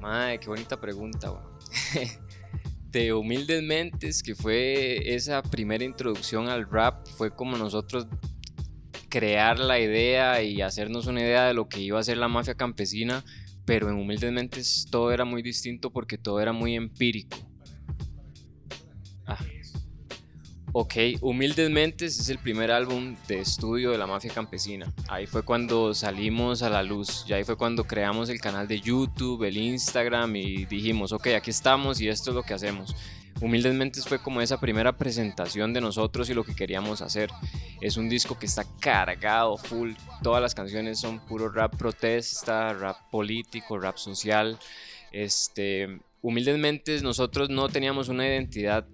[0.05, 1.57] Madre, qué bonita pregunta, weón.
[2.91, 8.05] De Humildes Mentes, que fue esa primera introducción al rap, fue como nosotros
[9.09, 12.53] crear la idea y hacernos una idea de lo que iba a ser la mafia
[12.53, 13.25] campesina,
[13.65, 17.37] pero en Humildes Mentes todo era muy distinto porque todo era muy empírico.
[20.77, 24.91] Ok, Humildes Mentes es el primer álbum de estudio de la mafia campesina.
[25.07, 28.81] Ahí fue cuando salimos a la luz, ya ahí fue cuando creamos el canal de
[28.81, 32.93] YouTube, el Instagram y dijimos, ok, aquí estamos y esto es lo que hacemos.
[33.39, 37.29] Humildes Mentes fue como esa primera presentación de nosotros y lo que queríamos hacer.
[37.79, 39.93] Es un disco que está cargado, full.
[40.23, 44.59] Todas las canciones son puro rap protesta, rap político, rap social.
[45.13, 48.85] Este, Humildes Mentes nosotros no teníamos una identidad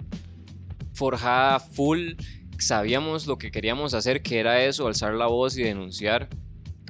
[0.94, 2.14] forjada full.
[2.58, 6.30] Sabíamos lo que queríamos hacer, que era eso, alzar la voz y denunciar.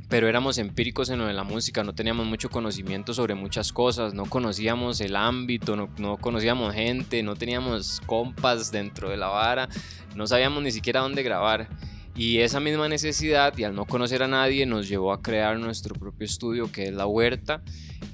[0.10, 4.14] Pero éramos empíricos en lo de la música, no teníamos mucho conocimiento sobre muchas cosas,
[4.14, 9.70] no conocíamos el ámbito, no, no conocíamos gente, no teníamos compas dentro de la vara,
[10.14, 11.70] no sabíamos ni siquiera dónde grabar.
[12.14, 15.96] Y esa misma necesidad, y al no conocer a nadie, nos llevó a crear nuestro
[15.96, 17.64] propio estudio, que es La Huerta,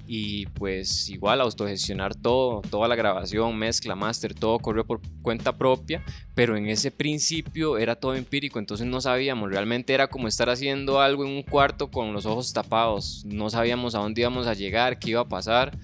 [0.07, 6.03] y pues igual autogestionar todo, toda la grabación, mezcla, máster, todo corrió por cuenta propia,
[6.33, 11.01] pero en ese principio era todo empírico, entonces no sabíamos, realmente era como estar haciendo
[11.01, 14.97] algo en un cuarto con los ojos tapados, no sabíamos a dónde íbamos a llegar,
[14.97, 15.77] qué iba a pasar.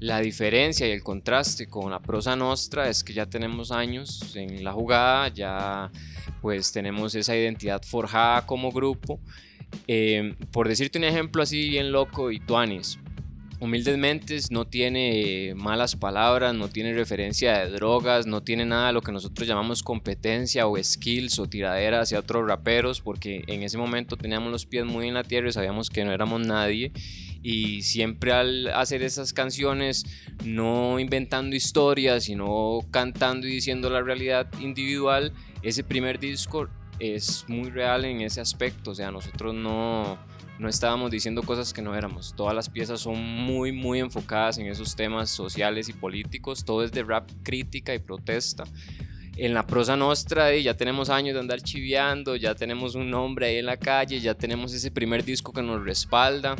[0.00, 4.62] La diferencia y el contraste con la prosa nostra es que ya tenemos años en
[4.62, 5.90] la jugada, ya
[6.42, 9.20] pues tenemos esa identidad forjada como grupo.
[9.88, 12.38] Eh, por decirte un ejemplo así bien loco y
[13.66, 19.02] Mentes no tiene malas palabras, no tiene referencia de drogas, no tiene nada de lo
[19.02, 24.16] que nosotros llamamos competencia o skills o tiradera hacia otros raperos, porque en ese momento
[24.16, 26.92] teníamos los pies muy en la tierra y sabíamos que no éramos nadie.
[27.42, 30.04] Y siempre al hacer esas canciones,
[30.44, 37.70] no inventando historias, sino cantando y diciendo la realidad individual, ese primer disco es muy
[37.70, 38.92] real en ese aspecto.
[38.92, 40.18] O sea, nosotros no
[40.58, 42.34] no estábamos diciendo cosas que no éramos.
[42.36, 46.64] Todas las piezas son muy, muy enfocadas en esos temas sociales y políticos.
[46.64, 48.64] Todo es de rap crítica y protesta.
[49.36, 53.56] En la prosa nostra ya tenemos años de andar chiviando, ya tenemos un nombre ahí
[53.56, 56.54] en la calle, ya tenemos ese primer disco que nos respalda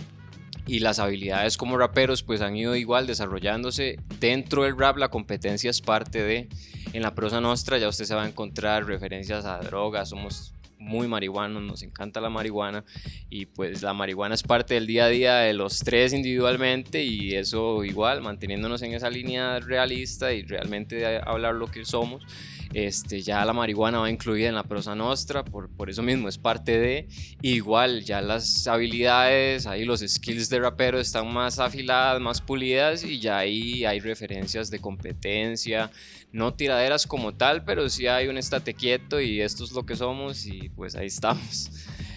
[0.67, 4.01] y las habilidades como raperos pues han ido igual desarrollándose.
[4.19, 6.49] Dentro del rap la competencia es parte de...
[6.93, 11.09] En la prosa nostra ya usted se va a encontrar referencias a drogas, somos muy
[11.09, 12.85] marihuanos, nos encanta la marihuana
[13.31, 17.35] y pues la marihuana es parte del día a día de los tres individualmente y
[17.35, 22.23] eso igual, manteniéndonos en esa línea realista y realmente hablar lo que somos.
[22.75, 26.39] Este, ya la marihuana va incluida en la prosa nostra, por, por eso mismo es
[26.39, 27.07] parte de.
[27.41, 33.21] Igual, ya las habilidades, ahí los skills de rapero están más afiladas, más pulidas y
[33.21, 35.93] ya ahí hay referencias de competencia,
[36.33, 39.95] no tiraderas como tal, pero sí hay un estate quieto y esto es lo que
[39.95, 41.71] somos y pues ahí estamos.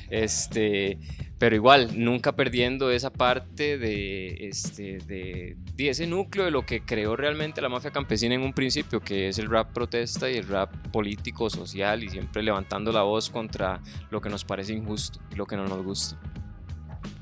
[0.10, 0.98] Este,
[1.40, 6.82] pero igual, nunca perdiendo esa parte de, este, de, de, ese núcleo de lo que
[6.82, 10.48] creó realmente la mafia campesina en un principio, que es el rap protesta y el
[10.48, 15.36] rap político, social y siempre levantando la voz contra lo que nos parece injusto y
[15.36, 16.20] lo que no nos gusta.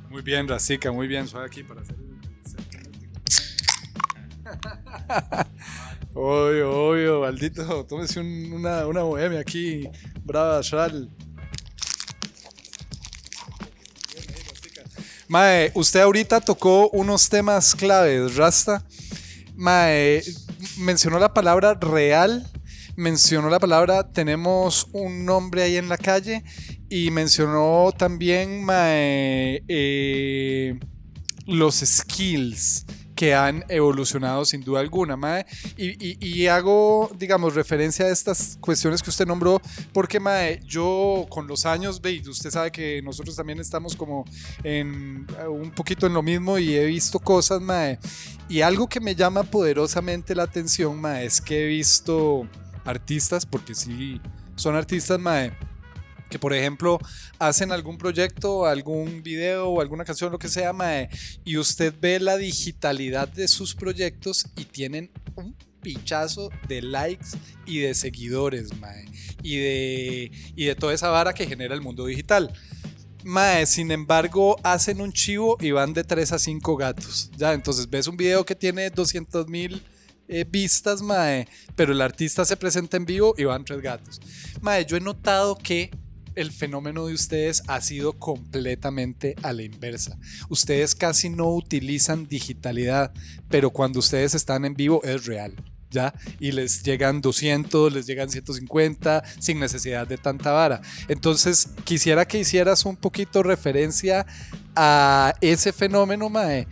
[0.10, 1.28] Muy bien, Racica, muy bien.
[1.28, 1.97] Suave aquí para hacer.
[6.13, 7.86] Obvio, obvio, maldito.
[7.86, 9.89] Tómese un, una, una bohemia aquí.
[10.23, 11.10] Brava, Shral.
[15.27, 18.83] Mae, usted ahorita tocó unos temas claves, Rasta.
[19.55, 20.21] Mae,
[20.77, 22.47] mencionó la palabra real,
[22.95, 26.43] mencionó la palabra tenemos un nombre ahí en la calle
[26.89, 30.79] y mencionó también mae, eh,
[31.45, 32.85] los skills
[33.15, 35.45] que han evolucionado sin duda alguna, mae.
[35.78, 39.62] Y, hago, digamos, referencia a estas cuestiones que usted nombró,
[39.93, 44.25] porque, mae, yo con los años, ve, usted sabe que nosotros también estamos como
[44.63, 47.99] en un poquito en lo mismo y he visto cosas, mae.
[48.49, 52.47] Y algo que me llama poderosamente la atención, mae, es que he visto
[52.84, 54.21] artistas, porque sí,
[54.56, 55.54] son artistas, mae
[56.29, 56.99] que por ejemplo
[57.39, 61.09] hacen algún proyecto, algún video o alguna canción, lo que sea, mae,
[61.43, 67.27] y usted ve la digitalidad de sus proyectos y tienen un pichazo de likes
[67.65, 69.05] y de seguidores, mae,
[69.43, 72.51] y de, y de toda esa vara que genera el mundo digital.
[73.23, 77.31] Mae, sin embargo, hacen un chivo y van de 3 a 5 gatos.
[77.35, 79.81] Ya, entonces ves un video que tiene 200 mil
[80.27, 84.21] eh, vistas, mae, pero el artista se presenta en vivo y van 3 gatos.
[84.61, 85.91] Mae, yo he notado que
[86.36, 90.17] el fenómeno de ustedes ha sido completamente a la inversa.
[90.50, 93.13] Ustedes casi no utilizan digitalidad,
[93.50, 95.56] pero cuando ustedes están en vivo es real.
[95.91, 96.13] ¿Ya?
[96.41, 100.82] Y les llegan 200, les llegan 150 sin necesidad de tanta vara.
[101.08, 104.26] Entonces, quisiera que hicieras un poquito referencia
[104.76, 106.67] a ese fenómeno, Mae,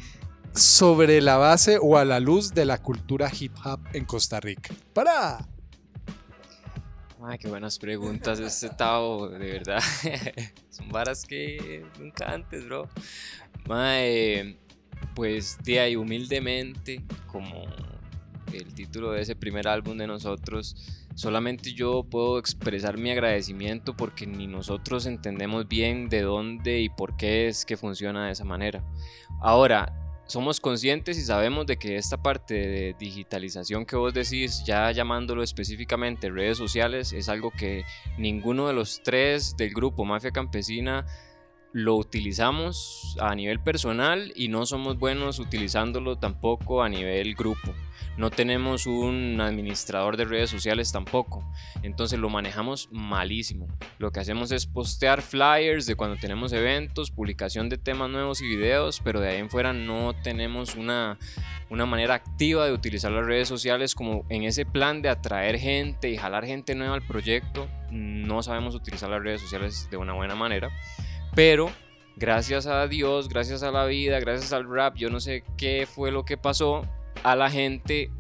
[0.54, 4.74] sobre la base o a la luz de la cultura hip hop en Costa Rica.
[4.94, 5.53] ¡Para!
[7.26, 9.80] Ay, qué buenas preguntas este Tao, de verdad.
[10.70, 12.90] Son varas que nunca antes, bro.
[13.66, 14.58] Mae,
[15.16, 17.64] pues de ahí humildemente, como
[18.52, 20.76] el título de ese primer álbum de nosotros,
[21.16, 27.16] solamente yo puedo expresar mi agradecimiento porque ni nosotros entendemos bien de dónde y por
[27.16, 28.84] qué es que funciona de esa manera.
[29.40, 34.92] Ahora, somos conscientes y sabemos de que esta parte de digitalización que vos decís, ya
[34.92, 37.84] llamándolo específicamente redes sociales, es algo que
[38.18, 41.06] ninguno de los tres del grupo Mafia Campesina
[41.74, 47.74] lo utilizamos a nivel personal y no somos buenos utilizándolo tampoco a nivel grupo.
[48.16, 51.44] No tenemos un administrador de redes sociales tampoco.
[51.82, 53.68] Entonces lo manejamos malísimo.
[53.98, 58.48] Lo que hacemos es postear flyers de cuando tenemos eventos, publicación de temas nuevos y
[58.48, 61.18] videos, pero de ahí en fuera no tenemos una,
[61.72, 66.12] una manera activa de utilizar las redes sociales como en ese plan de atraer gente
[66.12, 67.68] y jalar gente nueva al proyecto.
[67.90, 70.70] No sabemos utilizar las redes sociales de una buena manera.
[71.36, 71.72] Pero
[72.16, 76.12] gracias a Dios, gracias a la vida, gracias al rap, yo no sé qué fue
[76.12, 76.88] lo que pasó
[77.24, 78.12] a la gente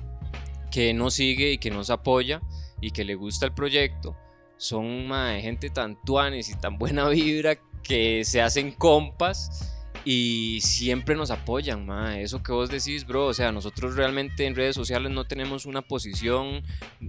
[0.72, 2.42] que nos sigue y que nos apoya
[2.82, 4.16] y que le gusta el proyecto.
[4.58, 5.10] Son
[5.42, 9.73] gente tan tuanes y tan buena vibra que se hacen compas
[10.06, 12.20] y siempre nos apoyan, ma.
[12.20, 13.28] Eso que vos decís, bro.
[13.28, 16.64] O sea, nosotros realmente en redes sociales no tenemos una posición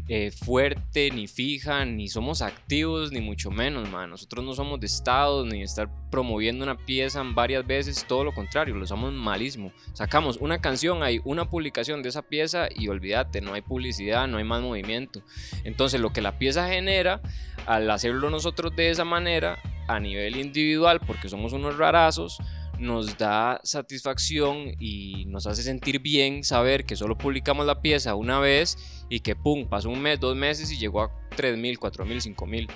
[0.09, 4.07] eh, fuerte, ni fija, ni somos activos, ni mucho menos, ma.
[4.07, 8.77] Nosotros no somos de estados, ni estar promoviendo una pieza varias veces, todo lo contrario,
[8.77, 9.73] lo somos malísimo.
[9.93, 14.39] Sacamos una canción, hay una publicación de esa pieza y olvídate, no hay publicidad, no
[14.39, 15.23] hay más movimiento.
[15.65, 17.21] Entonces, lo que la pieza genera,
[17.67, 22.39] al hacerlo nosotros de esa manera, a nivel individual, porque somos unos rarazos,
[22.79, 28.41] nos da satisfacción y nos hace sentir bien saber que solo publicamos la pieza una
[28.41, 32.69] vez y que pum, pasó un mes, dos meses y llegó a 3.000, 4.000, 5.000.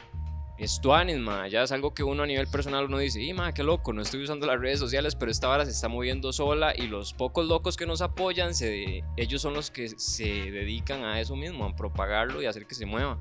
[0.58, 1.46] Es tuanis, ma.
[1.46, 4.02] Ya es algo que uno a nivel personal uno dice, y ma, qué loco, no
[4.02, 7.46] estoy usando las redes sociales, pero esta vara se está moviendo sola y los pocos
[7.46, 11.76] locos que nos apoyan, se, ellos son los que se dedican a eso mismo, a
[11.76, 13.20] propagarlo y hacer que se mueva.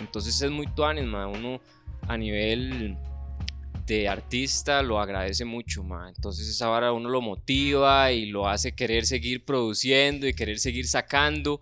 [0.00, 1.26] Entonces es muy tuanis, ma.
[1.26, 1.60] Uno
[2.06, 2.96] a nivel
[3.88, 6.08] de artista lo agradece mucho, ma.
[6.14, 10.86] Entonces esa vara uno lo motiva y lo hace querer seguir produciendo y querer seguir
[10.86, 11.60] sacando.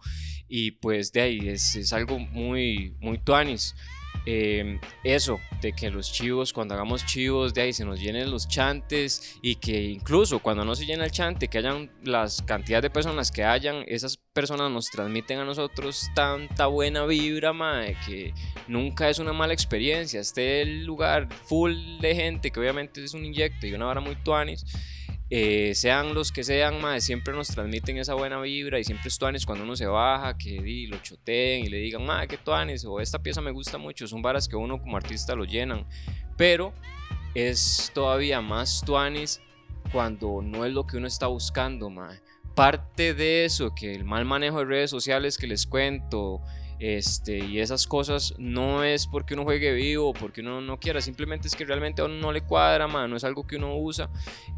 [0.48, 3.74] Y pues de ahí es, es algo muy, muy tuanis.
[4.28, 8.48] Em, eso, de que los chivos, cuando hagamos chivos, de ahí se nos llenen los
[8.48, 12.90] chantes y que incluso cuando no se llena el chante, que hayan las cantidades de
[12.90, 18.34] personas que hayan, esas personas nos transmiten a nosotros tanta buena vibra, mae, que
[18.66, 20.20] nunca es una mala experiencia.
[20.20, 24.64] Este lugar full de gente, que obviamente es un inyecto y una vara muy tuanis
[25.28, 29.44] eh, sean los que sean, siempre nos transmiten esa buena vibra y siempre es tuanes
[29.44, 33.00] cuando uno se baja, que di, lo choteen y le digan, madre, que tuanes, o
[33.00, 35.86] esta pieza me gusta mucho, son varas que uno como artista lo llenan,
[36.36, 36.72] pero
[37.34, 39.40] es todavía más tuanes
[39.92, 42.20] cuando no es lo que uno está buscando, madre.
[42.54, 46.40] Parte de eso, que el mal manejo de redes sociales que les cuento,
[46.78, 51.48] este, y esas cosas no es porque uno juegue vivo, porque uno no quiera, simplemente
[51.48, 54.10] es que realmente a uno no le cuadra, man, no es algo que uno usa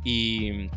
[0.05, 0.69] y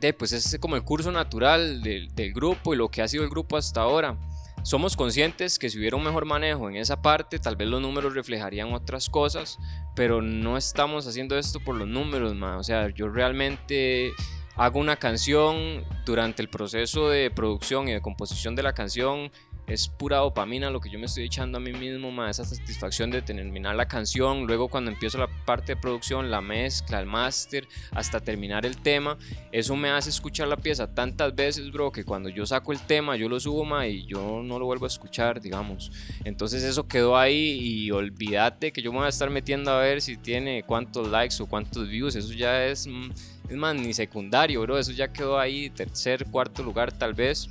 [0.00, 3.24] de, pues es como el curso natural del, del grupo y lo que ha sido
[3.24, 4.16] el grupo hasta ahora.
[4.62, 8.14] Somos conscientes que si hubiera un mejor manejo en esa parte, tal vez los números
[8.14, 9.58] reflejarían otras cosas,
[9.94, 12.58] pero no estamos haciendo esto por los números, man.
[12.58, 14.12] O sea, yo realmente
[14.56, 19.30] hago una canción durante el proceso de producción y de composición de la canción
[19.68, 23.10] es pura dopamina lo que yo me estoy echando a mí mismo, más esa satisfacción
[23.10, 27.68] de terminar la canción, luego cuando empiezo la parte de producción, la mezcla, el máster,
[27.90, 29.18] hasta terminar el tema,
[29.52, 33.16] eso me hace escuchar la pieza tantas veces, bro, que cuando yo saco el tema,
[33.16, 35.92] yo lo subo, más y yo no lo vuelvo a escuchar, digamos.
[36.24, 40.00] Entonces eso quedó ahí y olvídate que yo me voy a estar metiendo a ver
[40.00, 43.10] si tiene cuántos likes o cuántos views, eso ya es, mm,
[43.50, 47.50] es más, ni secundario, bro, eso ya quedó ahí, tercer, cuarto lugar tal vez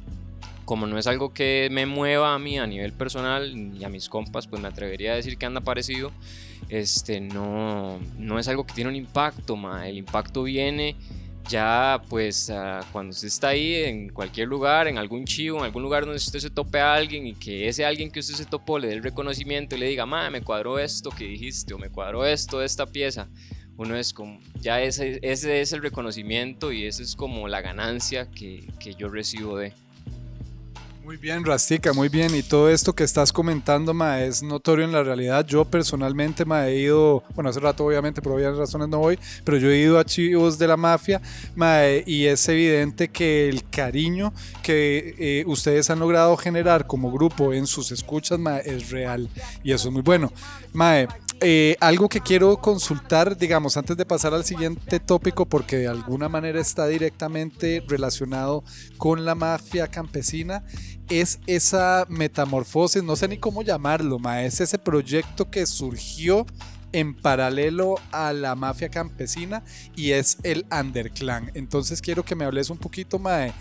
[0.68, 4.10] como no es algo que me mueva a mí a nivel personal y a mis
[4.10, 6.12] compas, pues me atrevería a decir que anda parecido.
[6.68, 9.88] Este, no, no es algo que tiene un impacto, ma.
[9.88, 10.98] el impacto viene
[11.48, 12.52] ya pues
[12.92, 16.40] cuando usted está ahí en cualquier lugar, en algún chivo, en algún lugar donde usted
[16.40, 19.04] se tope a alguien y que ese alguien que usted se topó le dé el
[19.04, 22.66] reconocimiento y le diga, ma, me cuadró esto que dijiste o me cuadró esto de
[22.66, 23.30] esta pieza.
[23.78, 28.30] Uno es como, ya ese, ese es el reconocimiento y esa es como la ganancia
[28.30, 29.72] que, que yo recibo de.
[31.08, 32.36] Muy bien, Rastica, muy bien.
[32.36, 35.48] Y todo esto que estás comentando, ma, es notorio en la realidad.
[35.48, 39.58] Yo personalmente me he ido, bueno, hace rato obviamente por obvias razones no voy, pero
[39.58, 41.22] yo he ido a archivos de la mafia,
[41.56, 47.54] ma, y es evidente que el cariño que eh, ustedes han logrado generar como grupo
[47.54, 49.30] en sus escuchas, ma, es real.
[49.64, 50.34] Y eso es muy bueno.
[50.74, 51.08] Mae,
[51.42, 56.30] eh, algo que quiero consultar, digamos, antes de pasar al siguiente tópico, porque de alguna
[56.30, 58.64] manera está directamente relacionado
[58.98, 60.64] con la mafia campesina,
[61.10, 66.46] es esa metamorfosis, no sé ni cómo llamarlo, ma, es ese proyecto que surgió
[66.92, 69.64] en paralelo a la mafia campesina
[69.96, 71.52] y es el Underclan.
[71.54, 73.54] Entonces quiero que me hables un poquito, mae,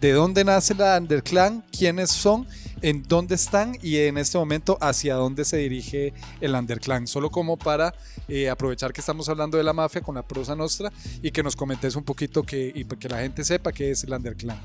[0.00, 2.46] de dónde nace la Underclan, quiénes son,
[2.82, 7.06] en dónde están y en este momento hacia dónde se dirige el Underclan.
[7.06, 7.94] Solo como para
[8.26, 10.90] eh, aprovechar que estamos hablando de la mafia con la prosa nuestra
[11.22, 14.12] y que nos comentes un poquito que, y que la gente sepa qué es el
[14.12, 14.58] Underclan.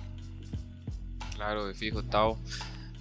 [1.36, 2.38] Claro, de fijo, Tao.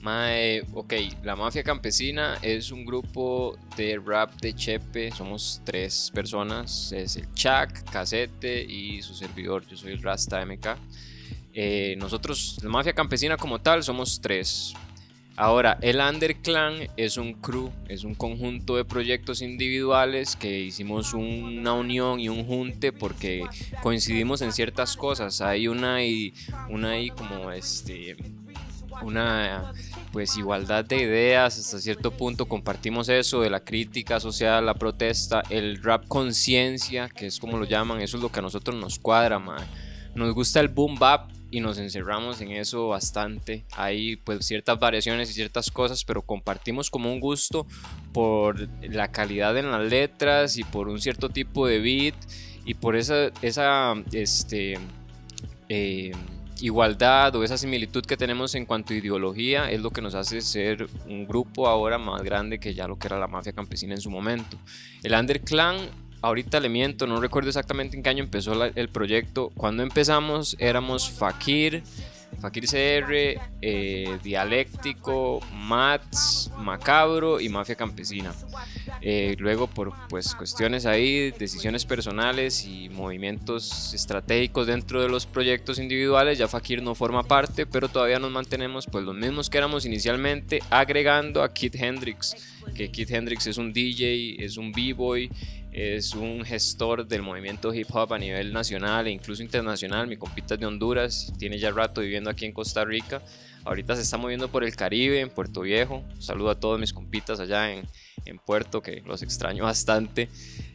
[0.03, 6.93] Mae, ok, la Mafia Campesina es un grupo de rap de Chepe, somos tres personas,
[6.93, 10.77] es el Chak, Casete y su servidor, yo soy el Rasta MK.
[11.55, 14.75] Eh, nosotros, la Mafia Campesina como tal, somos tres.
[15.37, 21.73] Ahora, el Underclan es un crew, es un conjunto de proyectos individuales que hicimos una
[21.73, 23.45] unión y un junte porque
[23.83, 25.41] coincidimos en ciertas cosas.
[25.41, 26.35] Hay una y
[26.69, 28.17] una y como este
[29.03, 29.73] una
[30.13, 35.43] pues igualdad de ideas hasta cierto punto compartimos eso de la crítica social, la protesta,
[35.51, 39.01] el rap conciencia, que es como lo llaman, eso es lo que a nosotros nos
[39.01, 39.67] cuadra, man.
[40.15, 43.65] Nos gusta el boom bap y nos encerramos en eso bastante.
[43.77, 47.65] Hay pues ciertas variaciones y ciertas cosas, pero compartimos como un gusto
[48.13, 52.17] por la calidad en las letras y por un cierto tipo de beat
[52.65, 54.81] y por esa, esa este,
[55.69, 56.11] eh,
[56.61, 60.41] igualdad o esa similitud que tenemos en cuanto a ideología es lo que nos hace
[60.41, 64.01] ser un grupo ahora más grande que ya lo que era la mafia campesina en
[64.01, 64.57] su momento.
[65.05, 65.77] El Underclan,
[66.25, 69.51] ahorita le miento, no recuerdo exactamente en qué año empezó el proyecto.
[69.57, 71.83] Cuando empezamos éramos Fakir,
[72.41, 78.33] Fakir CR, eh, Dialéctico, Mats, Macabro y Mafia Campesina.
[79.01, 85.79] Eh, luego por pues, cuestiones ahí, decisiones personales y movimientos estratégicos dentro de los proyectos
[85.79, 89.85] individuales, ya Fakir no forma parte, pero todavía nos mantenemos pues los mismos que éramos
[89.85, 92.35] inicialmente, agregando a Kid Hendrix,
[92.75, 95.31] que Kid Hendrix es un DJ, es un b-boy,
[95.75, 100.07] es un gestor del movimiento hip hop a nivel nacional e incluso internacional.
[100.07, 103.21] Mi compita es de Honduras, tiene ya rato viviendo aquí en Costa Rica.
[103.65, 106.05] Ahorita se está moviendo por el Caribe, en Puerto Viejo.
[106.21, 107.89] saludo a todos mis compitas allá en,
[108.25, 110.29] en Puerto, que los extraño bastante.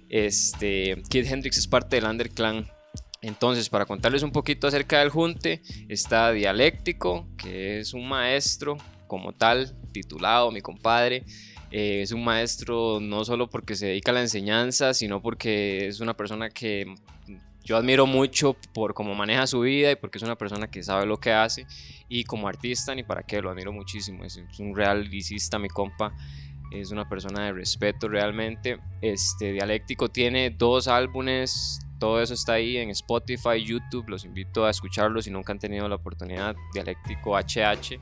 [0.10, 2.68] Este, Kid Hendrix es parte del Underclan.
[3.22, 8.78] Entonces, para contarles un poquito acerca del Junte, está Dialéctico, que es un maestro
[9.08, 11.24] como tal, titulado, mi compadre.
[11.72, 15.99] Eh, es un maestro no solo porque se dedica a la enseñanza, sino porque es
[15.99, 16.86] una persona que
[17.63, 21.05] yo admiro mucho por cómo maneja su vida y porque es una persona que sabe
[21.05, 21.67] lo que hace.
[22.07, 24.24] Y como artista, ni para qué, lo admiro muchísimo.
[24.24, 26.11] Es, un real licista, mi compa.
[26.72, 28.80] Es una persona de respeto realmente.
[29.01, 31.80] Este Dialéctico tiene dos álbumes.
[31.99, 34.09] Todo eso está ahí en Spotify, YouTube.
[34.09, 36.55] Los invito a escucharlo si nunca han tenido la oportunidad.
[36.74, 37.99] Dialéctico HH.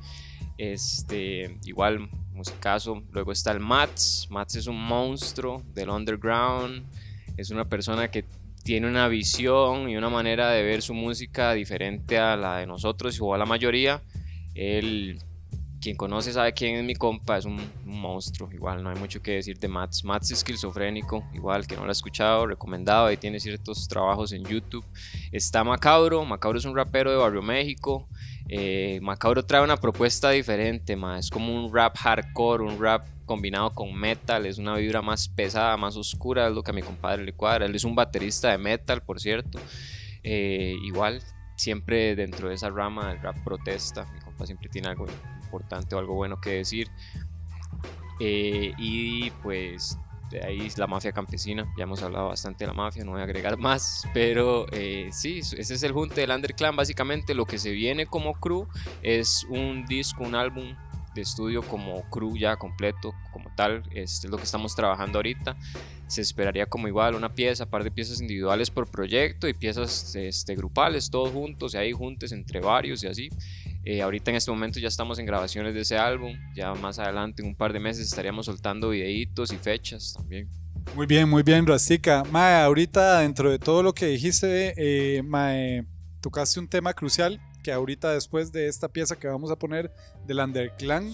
[0.57, 3.03] Este, igual musicazo.
[3.11, 4.27] Luego está el Mats.
[4.29, 6.85] Mats es un monstruo del underground.
[7.35, 8.25] Es una persona que
[8.63, 13.17] tiene una visión y una manera de ver su música diferente a la de nosotros
[13.21, 14.01] o a la mayoría.
[14.55, 15.19] Él
[15.79, 19.31] quien conoce sabe quién es mi compa, es un, monstruo, igual no hay mucho que
[19.31, 20.03] decir de Mats.
[20.03, 24.43] Mats es esquizofrénico, igual que no lo ha escuchado, recomendado, ahí tiene ciertos trabajos en
[24.43, 24.85] YouTube.
[25.31, 28.07] Está Macabro, Macabro es un rapero de Barrio México.
[28.49, 33.71] Eh, Macabro trae una propuesta diferente, más es como un rap hardcore, un rap combinado
[33.73, 37.23] con metal, es una vibra más pesada, más oscura, es lo que a mi compadre
[37.25, 37.65] le cuadra.
[37.65, 39.59] Él es un baterista de metal, por cierto.
[40.23, 41.21] Eh, igual,
[41.55, 45.05] siempre dentro de esa rama del rap protesta, mi compa siempre tiene algo
[45.43, 46.87] importante o algo bueno que decir.
[48.19, 53.03] Eh, y pues de ahí la mafia campesina, ya hemos hablado bastante de la mafia,
[53.03, 57.33] no voy a agregar más, pero eh, sí, ese es el junte del Underclan, básicamente
[57.33, 58.67] lo que se viene como crew
[59.01, 60.75] es un disco, un álbum
[61.15, 65.57] de estudio como crew ya completo, como tal, este es lo que estamos trabajando ahorita,
[66.07, 70.55] se esperaría como igual una pieza, par de piezas individuales por proyecto y piezas este,
[70.55, 73.29] grupales, todos juntos, y ahí juntes entre varios y así,
[73.89, 76.33] eh, ahorita en este momento ya estamos en grabaciones de ese álbum.
[76.53, 80.49] Ya más adelante, en un par de meses, estaríamos soltando videitos y fechas también.
[80.93, 82.25] Muy bien, muy bien, Rastica.
[82.29, 85.85] Mae, ahorita dentro de todo lo que dijiste, eh, Mae,
[86.19, 89.91] tocaste un tema crucial que ahorita después de esta pieza que vamos a poner
[90.25, 91.13] del Underclan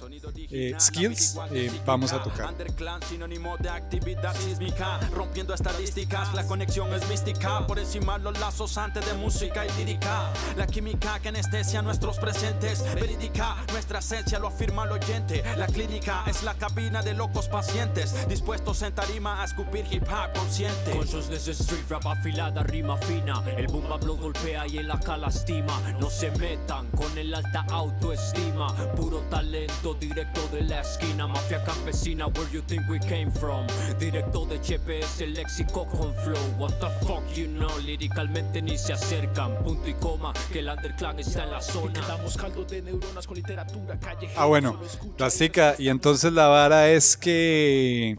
[0.51, 2.51] eh, Skills eh, vamos a tocar.
[2.51, 8.77] Underclan, sinónimo de actividad sísmica, rompiendo estadísticas, la conexión es mística, por encima los lazos
[8.77, 14.49] antes de música y lírica, la química que anestesia nuestros presentes, verídica, nuestra esencia lo
[14.49, 19.45] afirma el oyente, la clínica es la cabina de locos pacientes, dispuestos en tarima a
[19.45, 20.91] escupir hip hop consciente.
[20.91, 26.11] Consciousness street rap afilada, rima fina, el boom lo golpea y en la lastima, no
[26.11, 28.67] se metan con el alta autoestima.
[28.95, 31.25] Puro talento directo de la esquina.
[31.25, 33.65] Mafia campesina, where you think we came from.
[33.97, 36.45] Directo de es el léxico con flow.
[36.59, 39.55] What the fuck you know, líricamente ni se acercan.
[39.63, 42.01] Punto y coma, que el underclan está en la zona.
[42.37, 43.97] caldo de neuronas con literatura
[44.35, 44.77] Ah, bueno,
[45.15, 45.75] Plastica.
[45.77, 48.17] Y entonces la vara es que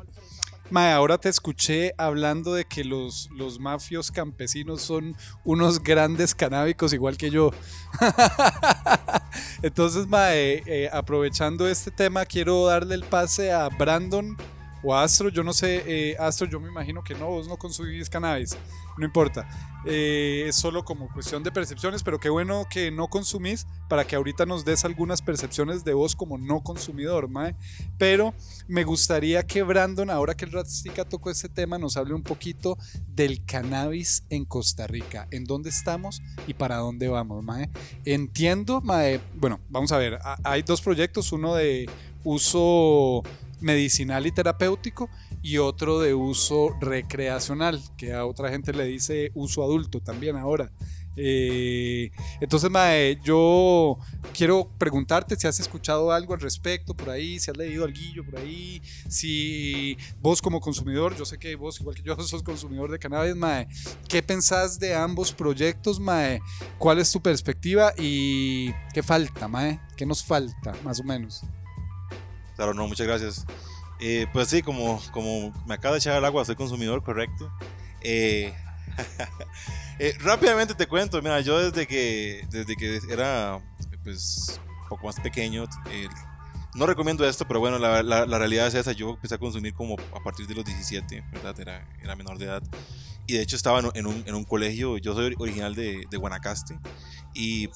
[0.75, 6.93] Mae, ahora te escuché hablando de que los, los mafios campesinos son unos grandes canábicos
[6.93, 7.53] igual que yo.
[9.63, 14.37] Entonces, Mae, eh, aprovechando este tema, quiero darle el pase a Brandon
[14.85, 15.29] o Astro.
[15.31, 18.57] Yo no sé, eh, Astro, yo me imagino que no, vos no consumís cannabis
[18.97, 19.49] no importa.
[19.87, 24.17] Eh, es solo como cuestión de percepciones, pero qué bueno que no consumís para que
[24.17, 27.55] ahorita nos des algunas percepciones de vos como no consumidor, mae.
[27.99, 28.35] Pero
[28.67, 32.79] me gustaría que Brandon, ahora que el Ratstica tocó este tema, nos hable un poquito
[33.09, 37.69] del cannabis en Costa Rica, en dónde estamos y para dónde vamos, mae.
[38.05, 41.91] Entiendo, mae, bueno, vamos a ver, hay dos proyectos, uno de
[42.23, 43.23] uso
[43.65, 45.11] medicinal y terapéutico
[45.43, 50.71] y otro de uso recreacional, que a otra gente le dice uso adulto también ahora.
[51.17, 52.11] Eh,
[52.41, 53.99] entonces, Mae, yo
[54.37, 58.41] quiero preguntarte si has escuchado algo al respecto por ahí, si has leído algo por
[58.41, 62.99] ahí, si vos como consumidor, yo sé que vos igual que yo sos consumidor de
[62.99, 63.69] cannabis, Mae,
[64.09, 66.41] ¿qué pensás de ambos proyectos, Mae?
[66.79, 69.81] ¿Cuál es tu perspectiva y qué falta, Mae?
[69.97, 71.45] ¿Qué nos falta, más o menos?
[72.57, 73.47] Claro, no, muchas gracias.
[74.01, 77.51] Eh, pues sí, como, como me acaba de echar el agua, soy consumidor, correcto.
[78.01, 78.53] Eh,
[79.99, 83.61] eh, rápidamente te cuento, mira, yo desde que, desde que era
[84.03, 85.65] pues un poco más pequeño,
[86.75, 90.23] no recomiendo esto, pero bueno, la, realidad es esa, yo empecé a consumir como a
[90.23, 91.59] partir de los 17, ¿verdad?
[91.59, 92.63] Era, era menor de edad.
[93.27, 96.79] Y de hecho estaba en un, en un colegio, yo soy original de Guanacaste,
[97.33, 97.71] y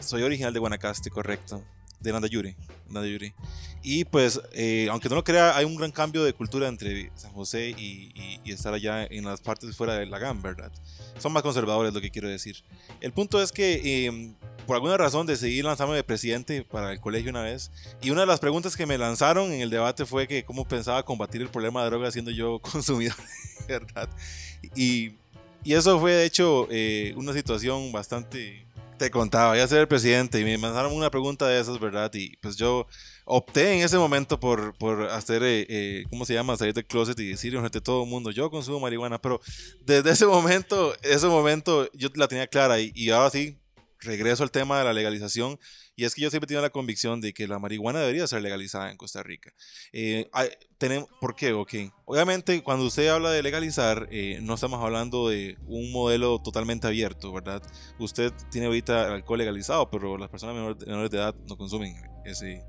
[0.00, 1.62] soy original de Guanacaste, correcto,
[2.00, 2.56] de Nandayure,
[2.88, 3.34] Nandayure.
[3.82, 7.32] Y pues, eh, aunque no lo crea, hay un gran cambio de cultura entre San
[7.32, 10.72] José y, estar allá en las partes fuera de la GAM, ¿verdad?
[11.18, 12.64] Son más conservadores, lo que quiero decir.
[13.00, 14.34] El punto es que em,
[14.66, 17.70] por alguna razón decidí lanzarme de presidente para el colegio una vez.
[18.02, 21.04] Y una de las preguntas que me lanzaron en el debate fue que cómo pensaba
[21.04, 23.16] combatir el problema de drogas siendo yo consumidor,
[23.68, 24.08] ¿verdad?
[24.74, 25.12] Y,
[25.62, 28.66] y eso fue de hecho eh, una situación bastante...
[28.98, 32.10] Te contaba, voy a ser el presidente y me mandaron una pregunta de esas, ¿verdad?
[32.14, 32.86] Y pues yo
[33.26, 36.56] opté en ese momento por, por hacer, eh, eh, ¿cómo se llama?
[36.56, 39.40] Salir del closet y decir a todo el mundo, yo consumo marihuana, pero
[39.84, 43.58] desde ese momento, ese momento yo la tenía clara y ahora sí,
[44.00, 45.58] regreso al tema de la legalización.
[45.96, 48.42] Y es que yo siempre he tenido la convicción de que la marihuana debería ser
[48.42, 49.52] legalizada en Costa Rica.
[49.92, 50.28] Eh,
[50.76, 51.54] tenemos, ¿Por qué?
[51.54, 51.72] Ok.
[52.04, 57.32] Obviamente, cuando usted habla de legalizar, eh, no estamos hablando de un modelo totalmente abierto,
[57.32, 57.62] ¿verdad?
[57.98, 62.62] Usted tiene ahorita alcohol legalizado, pero las personas menores de edad no consumen ese,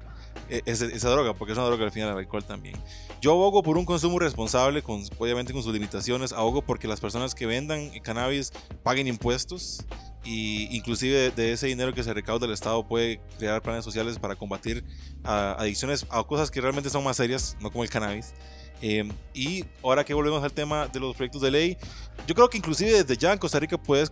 [0.50, 2.76] e-, esa, droga, porque es una droga al final del alcohol también.
[3.22, 7.36] Yo abogo por un consumo responsable, con, obviamente con sus limitaciones, abogo porque las personas
[7.36, 8.52] que vendan cannabis
[8.84, 9.86] paguen impuestos
[10.24, 14.36] y inclusive de, ese dinero que se recauda del Estado puede crear planes sociales para
[14.36, 14.84] combatir
[15.24, 18.34] adicciones a cosas que realmente son más serias, no como el cannabis.
[18.82, 21.78] Eh, y ahora que volvemos al tema de los proyectos de ley,
[22.28, 24.12] yo creo que inclusive desde ya en Costa Rica puedes,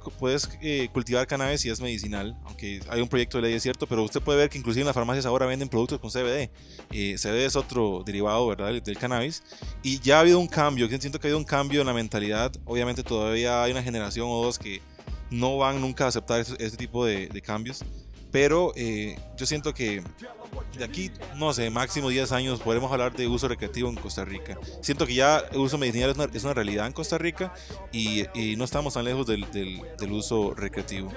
[0.62, 4.04] eh, cultivar cannabis si es medicinal, aunque hay un proyecto de ley, es cierto, pero
[4.04, 6.50] usted puede ver que inclusive en las farmacias ahora venden productos con CBD.
[6.92, 9.44] Eh, CBD es otro derivado, ¿verdad?, del cannabis.
[9.84, 11.94] Y ya ha habido un cambio, yo siento que ha habido un cambio en la
[11.94, 12.52] mentalidad.
[12.66, 14.82] Obviamente todavía hay una generación o dos que
[15.30, 17.84] no van nunca a aceptar ese, ese tipo de, de cambios.
[18.32, 20.04] Pero eh, yo siento que
[20.78, 24.58] de aquí, no sé, máximo 10 años podremos hablar de uso recreativo en Costa Rica.
[24.82, 27.54] Siento que ya el uso medicinal es una, es una realidad en Costa Rica
[27.94, 31.12] y, y no estamos tan lejos del, del, del uso recreativo.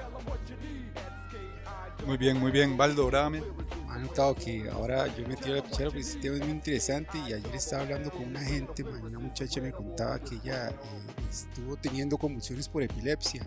[2.05, 2.77] Muy bien, muy bien.
[2.77, 3.47] Valdo, bravamente.
[3.89, 6.51] Han notado que ahora yo me metí a la pichera porque este tema es muy
[6.51, 10.73] interesante y ayer estaba hablando con una gente, una muchacha me contaba que ella eh,
[11.29, 13.45] estuvo teniendo convulsiones por epilepsia.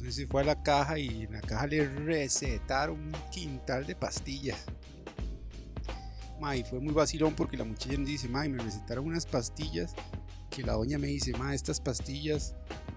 [0.00, 4.64] Entonces fue a la caja y en la caja le recetaron un quintal de pastillas.
[6.40, 9.26] Ma, y fue muy vacilón porque la muchacha me dice, ma, y me recetaron unas
[9.26, 9.94] pastillas
[10.48, 12.54] que la doña me dice, ma, estas pastillas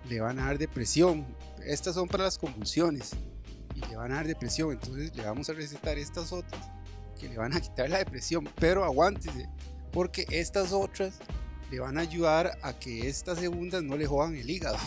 [0.10, 1.26] le van a dar depresión.
[1.66, 3.12] Estas son para las convulsiones
[3.76, 4.72] y le van a dar depresión.
[4.72, 6.72] Entonces le vamos a recetar estas otras
[7.20, 8.48] que le van a quitar la depresión.
[8.62, 9.50] Pero aguántese,
[9.92, 11.20] porque estas otras
[11.70, 14.78] le van a ayudar a que estas segundas no le jodan el hígado.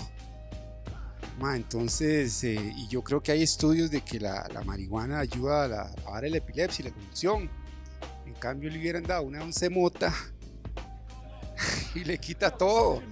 [1.39, 5.65] Ma, entonces, eh, y yo creo que hay estudios de que la, la marihuana ayuda
[5.65, 7.51] a, la, a bajar la epilepsia y la convulsión.
[8.25, 10.13] En cambio, le hubieran dado una once mota
[11.95, 13.03] y le quita todo.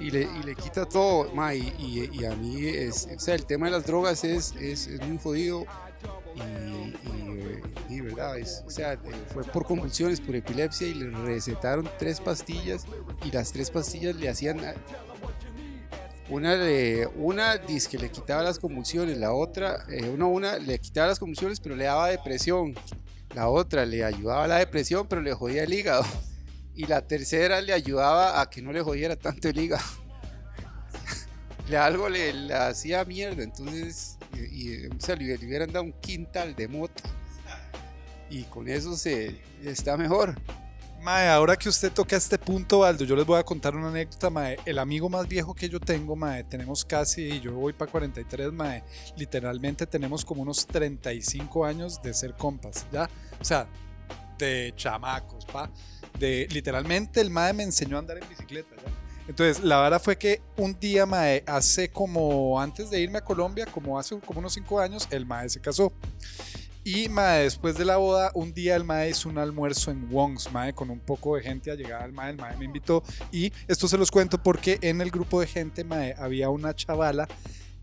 [0.00, 1.32] Y le, y le quita todo.
[1.34, 4.52] Ma, y, y- y a mí, es, o sea, el tema de las drogas es,
[4.60, 5.66] es, es muy jodido.
[7.88, 8.98] Y, verdad, es, o sea,
[9.32, 12.86] fue por convulsiones, por epilepsia y le recetaron tres pastillas
[13.24, 14.58] y las tres pastillas le hacían
[16.30, 21.08] una le una dice que le quitaba las convulsiones, la otra, eh, una, le quitaba
[21.08, 22.74] las convulsiones pero le daba depresión,
[23.34, 26.04] la otra le ayudaba a la depresión pero le jodía el hígado
[26.74, 29.84] y la tercera le ayudaba a que no le jodiera tanto el hígado.
[31.68, 37.02] le algo le, hacía mierda, entonces y, le, le hubieran dado un quintal de mota
[38.30, 40.34] y con eso se está mejor.
[41.04, 44.30] Mae, ahora que usted toca este punto, Valdo, yo les voy a contar una anécdota,
[44.30, 44.56] mae.
[44.64, 48.82] El amigo más viejo que yo tengo, mae, tenemos casi, yo voy para 43, mae.
[49.14, 53.10] Literalmente tenemos como unos 35 años de ser compas, ¿ya?
[53.38, 53.66] O sea,
[54.38, 55.70] de chamacos, pa.
[56.18, 58.90] De, literalmente el mae me enseñó a andar en bicicleta, ¿ya?
[59.28, 63.66] Entonces, la verdad fue que un día, mae, hace como, antes de irme a Colombia,
[63.66, 65.92] como hace como unos 5 años, el mae se casó.
[66.86, 70.52] Y mae, después de la boda, un día el mae hizo un almuerzo en Wong's,
[70.52, 73.02] mae, con un poco de gente a llegar al mae, el mae me invitó.
[73.32, 77.26] Y esto se los cuento porque en el grupo de gente, mae, había una chavala.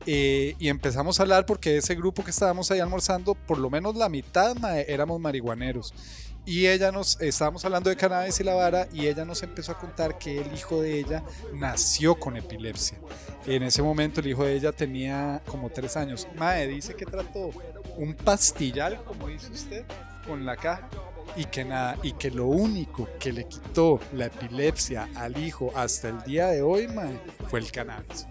[0.05, 3.95] eh, y empezamos a hablar porque ese grupo que estábamos ahí almorzando, por lo menos
[3.95, 5.93] la mitad, mae, éramos marihuaneros.
[6.45, 9.77] Y ella nos, estábamos hablando de cannabis y la vara, y ella nos empezó a
[9.77, 11.23] contar que el hijo de ella
[11.53, 12.99] nació con epilepsia.
[13.45, 16.27] En ese momento el hijo de ella tenía como tres años.
[16.35, 17.51] Mae, dice que trató
[17.97, 19.85] un pastillal, como dice usted,
[20.25, 20.89] con la caja.
[21.35, 26.09] Y que nada, y que lo único que le quitó la epilepsia al hijo hasta
[26.09, 27.17] el día de hoy, mae,
[27.47, 28.27] fue el cannabis.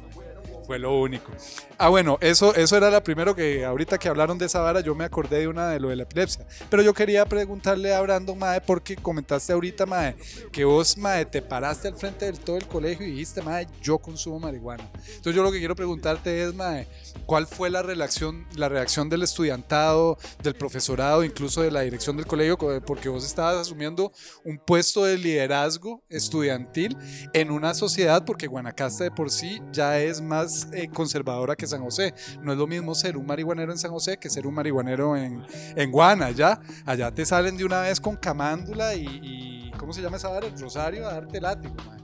[0.70, 1.32] Fue lo único.
[1.78, 4.94] Ah, bueno, eso, eso era la primero que ahorita que hablaron de esa vara, yo
[4.94, 6.46] me acordé de una de lo de la epilepsia.
[6.68, 10.14] Pero yo quería preguntarle a Brandon, Mae, porque comentaste ahorita, Mae,
[10.52, 13.98] que vos, Mae, te paraste al frente del todo el colegio y dijiste, Mae, yo
[13.98, 14.88] consumo marihuana.
[15.08, 16.86] Entonces yo lo que quiero preguntarte es, Mae,
[17.26, 22.26] ¿cuál fue la reacción, la reacción del estudiantado, del profesorado, incluso de la dirección del
[22.26, 22.56] colegio?
[22.86, 24.12] Porque vos estabas asumiendo
[24.44, 26.96] un puesto de liderazgo estudiantil
[27.32, 31.82] en una sociedad, porque Guanacaste de por sí ya es más eh, conservadora que San
[31.82, 32.14] José.
[32.42, 35.44] No es lo mismo ser un marihuanero en San José que ser un marihuanero en,
[35.76, 36.60] en Guana, ¿ya?
[36.84, 40.46] Allá te salen de una vez con camándula y, ¿cómo se llama esa vara?
[40.46, 42.00] El rosario a darte látigo, mae.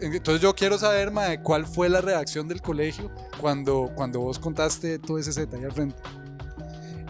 [0.00, 4.98] Entonces yo quiero saber, mae, cuál fue la reacción del colegio cuando, cuando vos contaste
[4.98, 5.96] todo ese detalle al frente.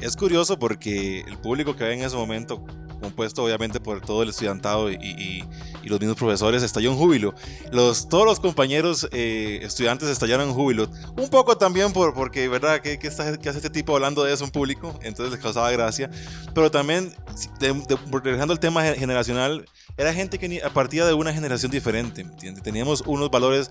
[0.01, 2.65] Es curioso porque el público que había en ese momento,
[2.99, 5.45] compuesto obviamente por todo el estudiantado y, y-
[5.83, 7.35] y los mismos profesores, estalló en júbilo.
[7.73, 10.89] Los, todos los compañeros eh, estudiantes estallaron en júbilo.
[11.17, 12.81] Un poco también por, porque, ¿verdad?
[12.81, 14.99] ¿Qué, qué, está- qué hace este tipo hablando de eso en público?
[15.03, 16.11] Entonces les causaba gracia.
[16.55, 17.15] Pero también,
[17.61, 19.65] de- de- regresando al tema ge- generacional,
[19.97, 22.63] era gente que ni- partía de una generación diferente, ¿me entiendes?
[22.63, 23.71] Teníamos unos valores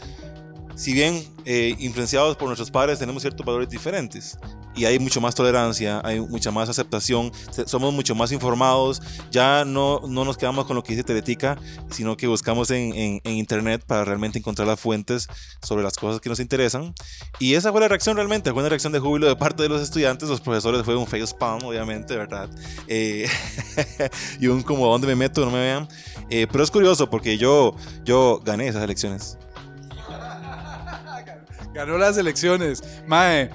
[0.78, 4.38] si bien eh, influenciados por nuestros padres, tenemos ciertos valores diferentes.
[4.75, 7.32] y hay mucho más tolerancia, hay mucha más aceptación,
[7.65, 9.01] somos mucho más informados,
[9.32, 11.57] ya no, no nos quedamos con lo que dice Teletica,
[11.89, 15.28] sino que buscamos en, en- en internet para realmente encontrar las fuentes
[15.63, 16.93] sobre las cosas que nos interesan.
[17.39, 19.82] Y esa fue la reacción realmente, fue una reacción de júbilo de parte de los
[19.82, 22.47] estudiantes, los profesores fue un facepalm, obviamente, ¿verdad?
[22.88, 23.28] Eh,
[24.39, 25.43] y un como, ¿dónde me meto?
[25.43, 25.88] No me vean.
[26.30, 27.75] Eh, pero es curioso porque yo,
[28.05, 29.39] yo gané esas elecciones.
[31.78, 32.82] Ganó las elecciones.
[33.05, 33.51] Mae,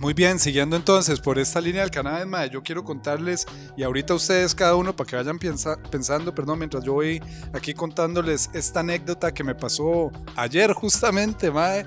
[0.00, 3.46] muy bien, siguiendo entonces por esta línea del cannabis, mae, yo quiero contarles,
[3.76, 8.50] y ahorita ustedes cada uno, para que vayan pensando, perdón, mientras yo voy aquí contándoles
[8.54, 11.86] esta anécdota que me pasó ayer justamente, mae.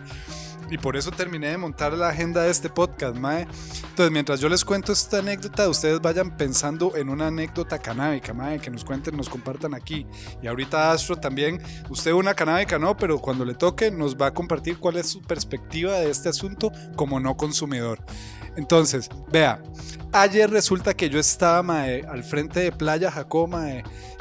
[0.70, 3.48] Y por eso terminé de montar la agenda de este podcast, mae.
[3.90, 8.60] Entonces, mientras yo les cuento esta anécdota, ustedes vayan pensando en una anécdota canábica, mae,
[8.60, 10.06] que nos cuenten, nos compartan aquí.
[10.42, 14.34] Y ahorita Astro también, usted una canábica no, pero cuando le toque nos va a
[14.34, 18.04] compartir cuál es su perspectiva de este asunto como no consumidor.
[18.58, 19.62] Entonces, vea,
[20.12, 23.48] ayer resulta que yo estaba mae, al frente de Playa Jacó,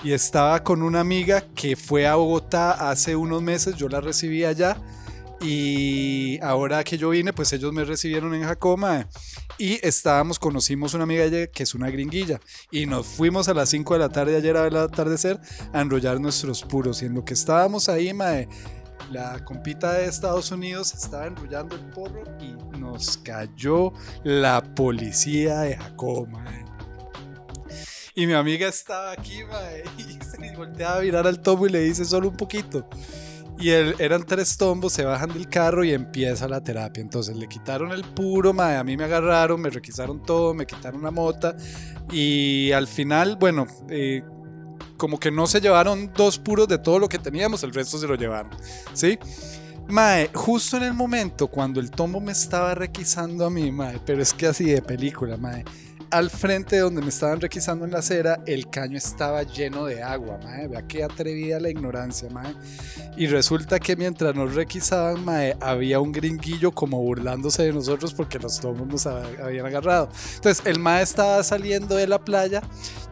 [0.04, 4.44] y estaba con una amiga que fue a Bogotá hace unos meses, yo la recibí
[4.44, 4.76] allá.
[5.40, 9.06] Y ahora que yo vine, pues ellos me recibieron en Jacoma
[9.58, 13.94] y estábamos, conocimos una amiga que es una gringuilla y nos fuimos a las 5
[13.94, 15.38] de la tarde ayer a ver el atardecer
[15.72, 17.02] a enrollar nuestros puros.
[17.02, 18.48] Y en lo que estábamos ahí, mae,
[19.10, 23.92] la compita de Estados Unidos estaba enrollando el porro y nos cayó
[24.24, 26.44] la policía de Jacoma.
[28.14, 31.80] Y mi amiga estaba aquí, mae, y se volteaba a mirar al tomo y le
[31.80, 32.88] dice solo un poquito.
[33.58, 37.00] Y él, eran tres tombos, se bajan del carro y empieza la terapia.
[37.00, 41.02] Entonces le quitaron el puro, mae, a mí me agarraron, me requisaron todo, me quitaron
[41.02, 41.56] la mota.
[42.12, 44.22] Y al final, bueno, eh,
[44.96, 48.06] como que no se llevaron dos puros de todo lo que teníamos, el resto se
[48.06, 48.50] lo llevaron.
[48.92, 49.18] ¿Sí?
[49.88, 54.20] Mae, justo en el momento cuando el tombo me estaba requisando a mí, mae, pero
[54.20, 55.64] es que así de película, mae.
[56.10, 60.02] Al frente de donde me estaban requisando en la acera, el caño estaba lleno de
[60.04, 60.68] agua, mae.
[60.68, 62.54] Vea qué atrevida la ignorancia, mae.
[63.16, 68.38] Y resulta que mientras nos requisaban, mae, había un gringuillo como burlándose de nosotros porque
[68.38, 70.08] los tomos nos ha- habían agarrado.
[70.36, 72.62] Entonces, el mae estaba saliendo de la playa.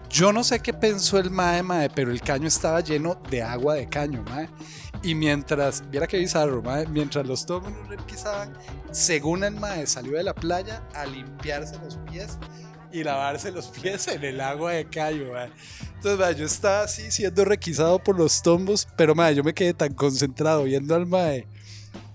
[0.08, 3.74] Yo no sé qué pensó el mae, mae, pero el caño estaba lleno de agua
[3.74, 4.48] de caño, mae.
[5.02, 8.52] Y mientras, viera qué bizarro, mae, mientras los tomos nos requisaban,
[8.92, 12.38] según el mae salió de la playa a limpiarse los pies
[12.94, 15.50] y lavarse los pies en el agua de caño, mae.
[15.94, 19.74] Entonces, mae, yo estaba así siendo requisado por los tombos, pero mae, yo me quedé
[19.74, 21.46] tan concentrado viendo al mae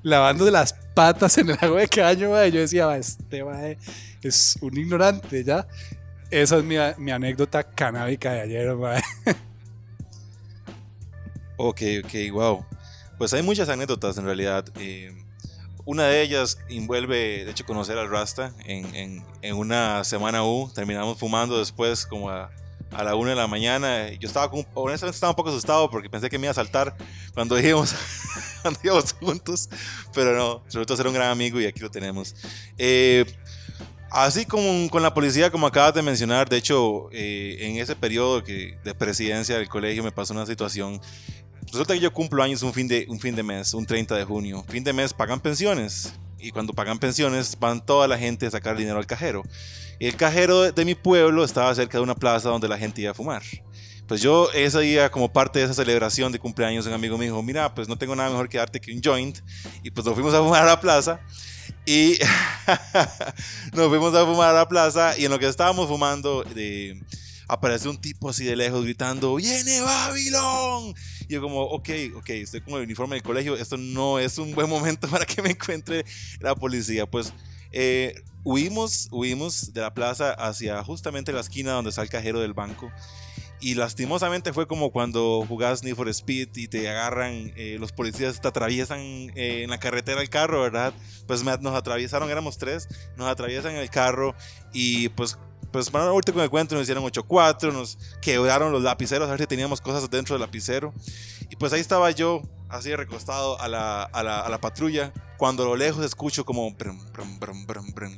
[0.02, 2.52] lavando las patas en el agua de caño, mae.
[2.52, 3.78] Yo decía, este mae
[4.24, 5.68] es un ignorante, ¿ya?
[6.32, 9.02] Esa es mi, mi anécdota canábica de ayer, mae.
[11.58, 12.66] Ok, ok, wow.
[13.18, 14.66] Pues hay muchas anécdotas en realidad.
[14.78, 15.14] eh,
[15.90, 20.70] una de ellas envuelve, de hecho, conocer al Rasta en, en- en una semana U.
[20.74, 22.52] Terminamos fumando después como a,
[22.92, 24.10] a la una de la mañana.
[24.20, 26.96] Yo estaba, con- honestamente estaba un poco asustado porque pensé que me iba a saltar
[27.34, 27.96] cuando íbamos,
[28.62, 29.70] cuando íbamos juntos.
[30.14, 32.36] Pero no, resultó ser un gran amigo y aquí lo tenemos.
[32.78, 33.26] Eh,
[34.12, 38.44] Así como con la policía, como acabas de mencionar, de hecho, eh, en ese periodo
[38.44, 41.00] que, de presidencia del colegio me pasó una situación.
[41.72, 44.24] Resulta que yo cumplo años un fin, de, un fin de mes, un 30 de
[44.24, 44.66] junio.
[44.70, 46.14] Fin de mes pagan pensiones.
[46.40, 49.44] Y cuando pagan pensiones, van toda la gente a sacar dinero al cajero.
[50.00, 53.02] Y el cajero de, de mi pueblo estaba cerca de una plaza donde la gente
[53.02, 53.44] iba a fumar.
[54.08, 57.44] Pues yo ese día, como parte de esa celebración de cumpleaños, un amigo me dijo,
[57.44, 59.38] mira, pues no tengo nada mejor que darte que un joint.
[59.84, 61.20] Y pues nos fuimos a fumar a la plaza.
[61.86, 62.18] Y
[63.74, 67.00] nos fuimos a fumar a la plaza y en lo que estábamos fumando de,
[67.50, 70.94] aparece un tipo así de lejos gritando, ¡Viene Babilón!
[71.28, 74.54] Y yo como, ok, ok, estoy con el uniforme del colegio, esto no es un
[74.54, 76.06] buen momento para que me encuentre
[76.40, 77.10] la policía.
[77.10, 77.34] Pues
[77.72, 82.54] eh, huimos, huimos de la plaza hacia justamente la esquina donde está el cajero del
[82.54, 82.92] banco.
[83.62, 88.40] Y lastimosamente fue como cuando jugás Need for Speed y te agarran, eh, los policías
[88.40, 89.00] te atraviesan
[89.36, 90.94] eh, en la carretera el carro, ¿verdad?
[91.28, 92.88] Pues nos atraviesaron, éramos tres,
[93.18, 94.34] nos atraviesan el carro
[94.72, 95.38] y pues,
[95.72, 99.42] pues para ahorita con el cuento nos hicieron 8-4, nos quebraron los lapiceros, a ver
[99.42, 100.94] si teníamos cosas dentro del lapicero.
[101.50, 105.64] Y pues ahí estaba yo, así recostado a la, a la, a la patrulla, cuando
[105.64, 107.66] a lo lejos escucho como brum, brum, brum,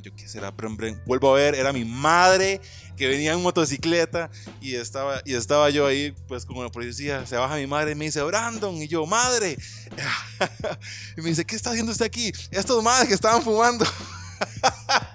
[0.02, 0.12] yo
[0.54, 0.78] brum.
[1.06, 2.60] vuelvo a ver, era mi madre
[2.98, 4.30] que venía en motocicleta
[4.60, 7.96] y estaba, y estaba yo ahí, pues como la policía, se baja mi madre y
[7.96, 9.56] me dice, Brandon, y yo, madre,
[11.18, 12.32] y me dice, ¿qué está haciendo usted aquí?
[12.50, 13.86] Estos madres que estaban fumando.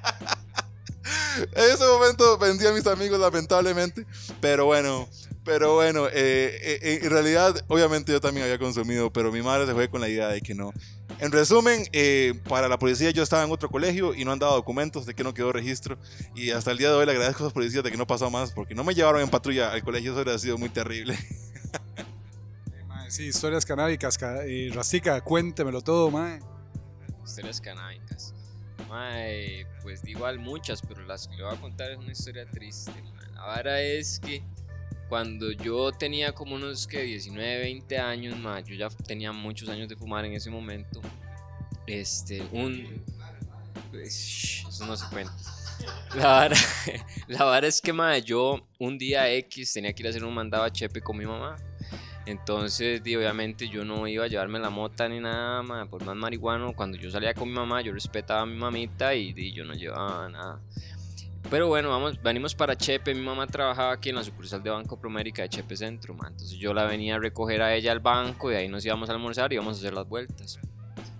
[1.36, 4.06] en ese momento vendí a mis amigos, lamentablemente,
[4.40, 5.08] pero bueno.
[5.44, 9.74] Pero bueno, eh, eh, en realidad, obviamente yo también había consumido, pero mi madre se
[9.74, 10.72] fue con la idea de que no.
[11.20, 14.54] En resumen, eh, para la policía yo estaba en otro colegio y no han dado
[14.56, 15.98] documentos de que no quedó registro.
[16.34, 18.28] Y hasta el día de hoy le agradezco a los policías de que no pasó
[18.28, 20.10] más porque no me llevaron en patrulla al colegio.
[20.14, 21.16] Eso hubiera sido muy terrible.
[23.08, 24.18] Sí, historias canábicas.
[24.18, 26.40] ca- eh, Rastica, cuéntemelo todo, mae.
[27.24, 28.34] Historias canábicas.
[28.96, 32.92] Mae, pues igual muchas, pero las que le voy a contar es una historia triste.
[33.14, 33.30] mae.
[33.34, 34.42] La vara es que
[35.10, 39.86] cuando yo tenía como unos que 19, 20 años, mae, yo ya tenía muchos años
[39.90, 41.02] de fumar en ese momento.
[41.86, 43.04] Este, un.
[43.90, 45.34] pues, Eso no se cuenta.
[46.14, 46.56] La vara,
[47.28, 50.32] la vara es que, mae, yo un día X tenía que ir a hacer un
[50.32, 51.56] mandado a Chepe con mi mamá.
[52.26, 56.16] Entonces, di, obviamente yo no iba a llevarme la mota ni nada, ma, por más
[56.16, 56.74] marihuano.
[56.74, 59.74] Cuando yo salía con mi mamá, yo respetaba a mi mamita y, di, yo no
[59.74, 60.60] llevaba nada.
[61.48, 63.14] Pero bueno, vamos, venimos para Chepe.
[63.14, 66.26] Mi mamá trabajaba aquí en la sucursal de Banco Promérica de Chepe Centro, ma.
[66.26, 69.12] Entonces yo la venía a recoger a ella al banco y ahí nos íbamos a
[69.12, 70.58] almorzar y íbamos a hacer las vueltas.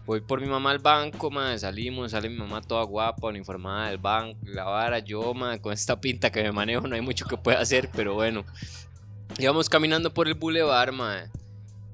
[0.05, 3.99] Voy por mi mamá al banco, ma, salimos, sale mi mamá toda guapa, uniformada del
[3.99, 7.37] banco, la vara, yo, ma, con esta pinta que me manejo, no hay mucho que
[7.37, 8.45] pueda hacer, pero bueno.
[9.39, 11.29] Íbamos caminando por el bulevar, mae.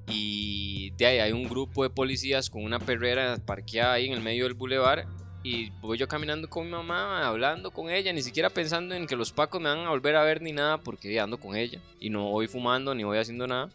[0.08, 4.20] Y de ahí hay un grupo de policías con una perrera parqueada ahí en el
[4.20, 5.06] medio del bulevar.
[5.44, 9.16] Y voy yo caminando con mi mamá, hablando con ella, ni siquiera pensando en que
[9.16, 11.80] los pacos me van a volver a ver ni nada, porque ando con ella.
[11.98, 13.68] Y no voy fumando ni voy haciendo nada.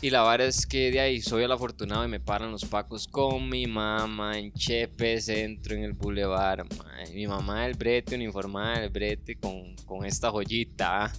[0.00, 3.06] Y la vara es que de ahí soy el afortunado y me paran los pacos
[3.06, 6.64] con mi mamá en Chepe Centro en el bulevar.
[6.78, 7.12] mae.
[7.12, 11.04] Mi mamá del brete, uniformada del brete con, con esta joyita.
[11.04, 11.12] ah.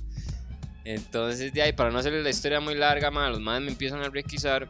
[0.89, 3.99] Entonces, de ahí, para no hacerle la historia muy larga, ma, los madres me empiezan
[3.99, 4.69] a requisar.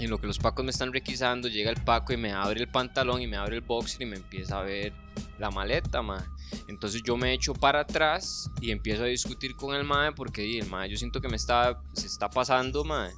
[0.00, 2.66] En lo que los pacos me están requisando, llega el paco y me abre el
[2.66, 4.92] pantalón y me abre el boxer y me empieza a ver
[5.38, 6.26] la maleta, ma.
[6.66, 10.66] Entonces yo me echo para atrás y empiezo a discutir con el mae porque el
[10.66, 13.12] mae yo siento que me está, se está pasando, mae.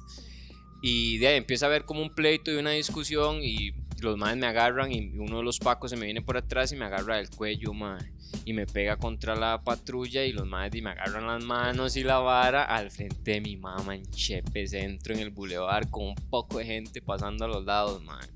[0.83, 4.37] Y de ahí empieza a ver como un pleito y una discusión y los maes
[4.37, 7.15] me agarran y uno de los pacos se me viene por atrás y me agarra
[7.15, 8.11] del cuello, mae.
[8.45, 12.03] Y me pega contra la patrulla y los maes y me agarran las manos y
[12.03, 16.15] la vara al frente de mi mamá en Chepe Centro en el bulevar con un
[16.15, 18.27] poco de gente pasando a los lados, mae.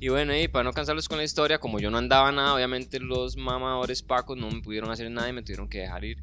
[0.00, 3.00] Y bueno, y para no cansarlos con la historia, como yo no andaba nada, obviamente
[3.00, 6.18] los mamadores pacos no me pudieron hacer nada y me tuvieron que dejar ir.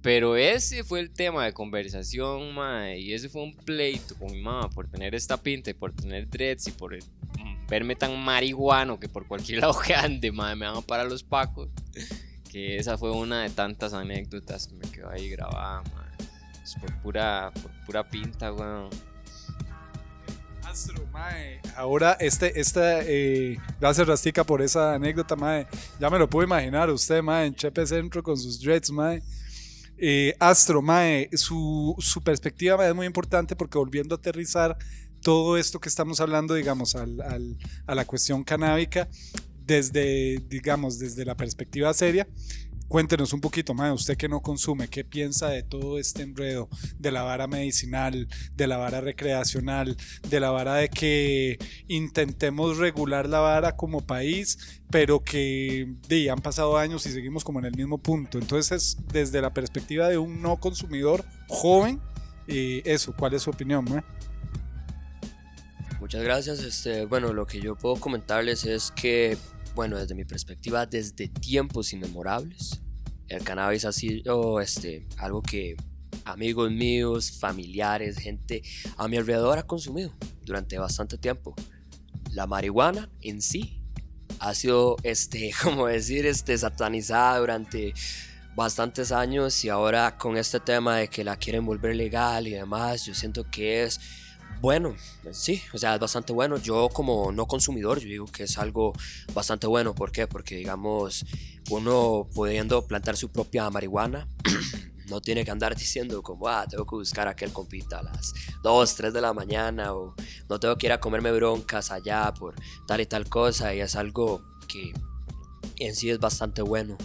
[0.00, 4.40] Pero ese fue el tema de conversación, mae, y ese fue un pleito con mi
[4.40, 6.96] mamá por tener esta pinta y por tener dreads y por
[7.68, 11.22] verme tan marihuano que por cualquier lado que ande, mae, me van a parar los
[11.22, 11.68] pacos.
[12.50, 16.28] Que esa fue una de tantas anécdotas que me quedó ahí grabada, mae.
[16.62, 18.88] Es por pura, por pura pinta, weón.
[20.64, 21.60] Astro, mae.
[21.76, 25.66] Ahora, este, esta, eh, gracias Rastica por esa anécdota, mae.
[25.98, 29.22] Ya me lo puedo imaginar, usted, mae, en Chepe Centro con sus dreads, mae.
[29.96, 34.76] Eh, Astro, mae, su, su perspectiva mae, es muy importante porque volviendo a aterrizar
[35.22, 39.08] todo esto que estamos hablando, digamos, al, al- a la cuestión canábica,
[39.68, 42.26] desde, digamos, desde la perspectiva seria,
[42.88, 47.12] cuéntenos un poquito, mae, usted que no consume, ¿qué piensa de todo este enredo, de
[47.12, 49.94] la vara medicinal, de la vara recreacional,
[50.26, 56.40] de la vara de que intentemos regular la vara como país, pero que di, han
[56.40, 58.38] pasado años y seguimos como en el mismo punto.
[58.38, 62.00] Entonces, desde la perspectiva de un no consumidor joven,
[62.46, 63.84] eh, eso, ¿cuál es su opinión?
[63.84, 64.02] mae?
[66.00, 66.60] Muchas gracias.
[66.60, 69.36] Este, bueno, lo que yo puedo comentarles es que,
[69.78, 72.80] bueno, desde mi perspectiva, desde tiempos inmemorables,
[73.28, 75.76] el cannabis ha sido este, algo que
[76.24, 78.64] amigos míos, familiares, gente
[78.96, 80.12] a mi alrededor ha consumido
[80.42, 81.54] durante bastante tiempo.
[82.32, 83.80] La marihuana en sí
[84.40, 87.94] ha sido, este, como decir, este, satanizada durante
[88.56, 93.06] bastantes años y ahora con este tema de que la quieren volver legal y demás,
[93.06, 94.00] yo siento que es
[94.60, 94.94] bueno,
[95.32, 96.56] sí, o sea, es bastante bueno.
[96.58, 98.92] Yo como no consumidor, digo que es algo
[99.32, 99.94] bastante bueno.
[99.94, 100.26] ¿Por qué?
[100.26, 101.24] Porque digamos,
[101.70, 104.28] uno pudiendo plantar su propia marihuana,
[105.08, 108.94] no tiene que andar diciendo como, ah, tengo que buscar aquel compita a las 2,
[108.94, 110.14] 3 de la mañana o
[110.48, 112.54] no tengo que ir a comerme broncas allá por
[112.86, 113.74] tal y tal cosa.
[113.74, 114.92] Y es algo que
[115.78, 116.98] en sí es bastante bueno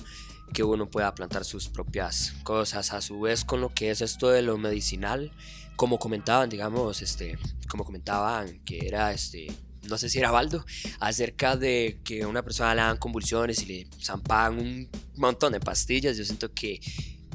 [0.54, 2.93] que uno pueda plantar sus propias cosas.
[2.93, 5.32] A su vez, con lo que es esto de lo medicinal,
[5.76, 9.47] como comentaban, digamos, este, como comentaban que era este,
[9.84, 10.65] no sé si era Baldo,
[10.99, 16.17] acerca de que una persona le dan convulsiones y le zampaban un montón de pastillas.
[16.17, 16.80] Yo siento que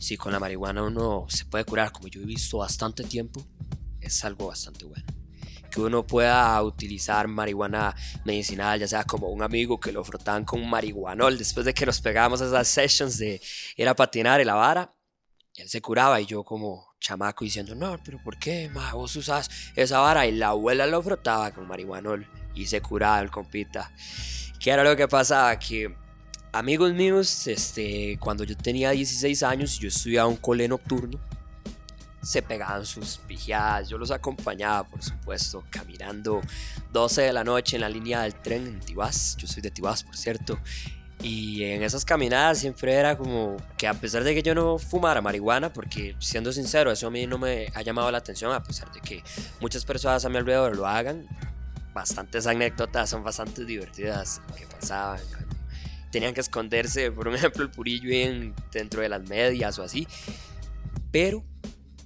[0.00, 3.44] si con la marihuana uno se puede curar, como yo he visto bastante tiempo,
[4.00, 5.06] es algo bastante bueno.
[5.70, 10.66] Que uno pueda utilizar marihuana medicinal, ya sea como un amigo que lo frotaban con
[10.68, 13.40] marihuanol después de que nos pegábamos esas sessions de
[13.76, 14.94] ir a patinar en la vara.
[15.54, 18.92] Él se curaba y yo como chamaco diciendo, no, pero ¿por qué, ma?
[18.94, 23.30] Vos usas esa vara y la abuela lo frotaba con marihuanol y se curaba el
[23.30, 23.92] compita.
[24.58, 25.58] ¿Qué era lo que pasaba?
[25.58, 25.94] Que
[26.52, 31.18] amigos míos, este, cuando yo tenía 16 años yo estudiaba un cole nocturno,
[32.22, 33.88] se pegaban sus pijadas.
[33.88, 36.40] Yo los acompañaba, por supuesto, caminando
[36.92, 39.36] 12 de la noche en la línea del tren en Tibás.
[39.38, 40.58] Yo soy de Tibás, por cierto.
[41.20, 45.20] Y en esas caminadas siempre era como que a pesar de que yo no fumara
[45.20, 48.92] marihuana, porque siendo sincero, eso a mí no me ha llamado la atención, a pesar
[48.92, 49.24] de que
[49.60, 51.26] muchas personas a mi alrededor lo hagan,
[51.92, 55.20] bastantes anécdotas son bastante divertidas que pasaban.
[56.12, 60.06] Tenían que esconderse, por ejemplo, el purillo en, dentro de las medias o así.
[61.10, 61.44] Pero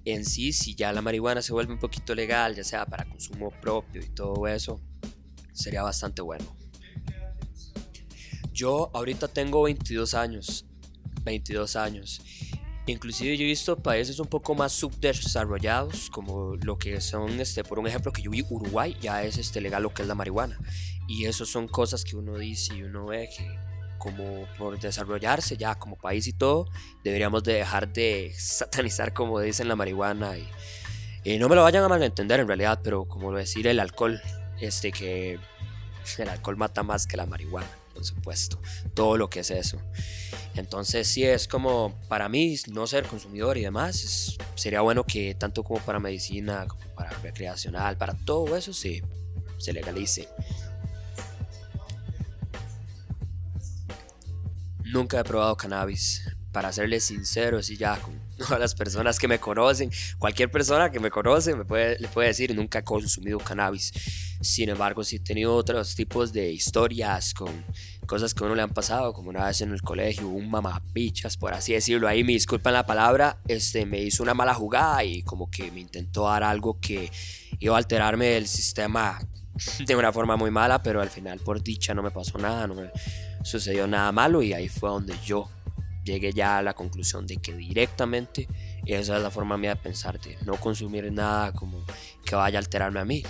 [0.06, 3.50] en sí, si ya la marihuana se vuelve un poquito legal, ya sea para consumo
[3.60, 4.80] propio y todo eso,
[5.52, 6.61] sería bastante bueno.
[8.52, 10.66] Yo ahorita tengo 22 años,
[11.24, 12.20] 22 años.
[12.86, 17.78] Inclusive yo he visto países un poco más subdesarrollados, como lo que son, este, por
[17.78, 20.58] un ejemplo, que yo vi Uruguay, ya es este, legal lo que es la marihuana.
[21.06, 23.46] Y eso son cosas que uno dice y uno ve que
[23.98, 26.68] como por desarrollarse ya como país y todo,
[27.04, 30.48] deberíamos de dejar de satanizar como dicen la marihuana y,
[31.22, 34.20] y no me lo vayan a malentender en realidad, pero como decir el alcohol,
[34.60, 35.38] este que
[36.18, 37.70] el alcohol mata más que la marihuana,
[38.04, 38.60] supuesto,
[38.94, 39.78] todo lo que es eso.
[40.54, 45.64] Entonces sí es como para mí no ser consumidor y demás, sería bueno que tanto
[45.64, 49.02] como para medicina, como para recreacional, para todo eso sí
[49.58, 50.28] se legalice.
[54.92, 56.28] Nunca he probado cannabis.
[56.52, 61.00] Para serles sincero, así ya con todas las personas que me conocen, cualquier persona que
[61.00, 63.90] me conoce me puede, le puede decir, nunca he consumido cannabis.
[64.42, 67.64] Sin embargo, sí he tenido otros tipos de historias con
[68.06, 71.36] cosas que a uno le han pasado, como una vez en el colegio, un mamapichas,
[71.36, 72.08] por así decirlo.
[72.08, 75.80] Ahí me disculpan la palabra, este, me hizo una mala jugada y como que me
[75.80, 77.10] intentó dar algo que
[77.58, 79.18] iba a alterarme el sistema
[79.86, 82.74] de una forma muy mala, pero al final, por dicha, no me pasó nada, no
[82.74, 82.90] me
[83.42, 85.48] sucedió nada malo y ahí fue donde yo
[86.04, 88.48] llegué ya a la conclusión de que directamente
[88.86, 91.84] esa es la forma mía de pensar, de no consumir nada como
[92.24, 93.22] que vaya a alterarme a mí.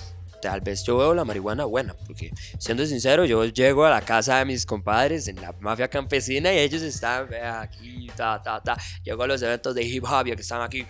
[0.42, 4.38] Tal vez yo veo la marihuana buena, porque siendo sincero, yo llego a la casa
[4.38, 8.76] de mis compadres en la mafia campesina y ellos están vea, aquí, ta, ta, ta.
[9.04, 10.84] Llego a los eventos de hip hop que están aquí,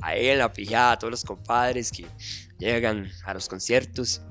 [0.00, 2.06] ahí en la pijada, todos los compadres que
[2.56, 4.22] llegan a los conciertos.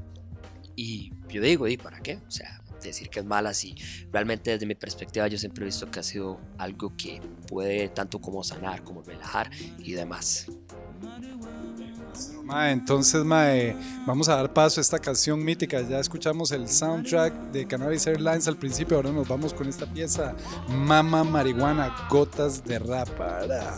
[0.78, 2.20] Y yo digo, ¿y para qué?
[2.26, 3.76] O sea, decir que es mala, si
[4.12, 8.20] realmente desde mi perspectiva yo siempre he visto que ha sido algo que puede tanto
[8.20, 10.48] como sanar, como relajar y demás.
[12.70, 13.76] Entonces, mae,
[14.06, 15.82] vamos a dar paso a esta canción mítica.
[15.82, 18.98] Ya escuchamos el soundtrack de Cannabis Airlines al principio.
[18.98, 20.36] Ahora nos vamos con esta pieza,
[20.68, 23.76] Mama Marihuana, Gotas de Rapara.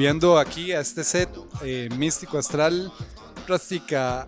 [0.00, 1.28] Volviendo aquí a este set
[1.62, 2.90] eh, místico astral,
[3.46, 4.26] Rastica,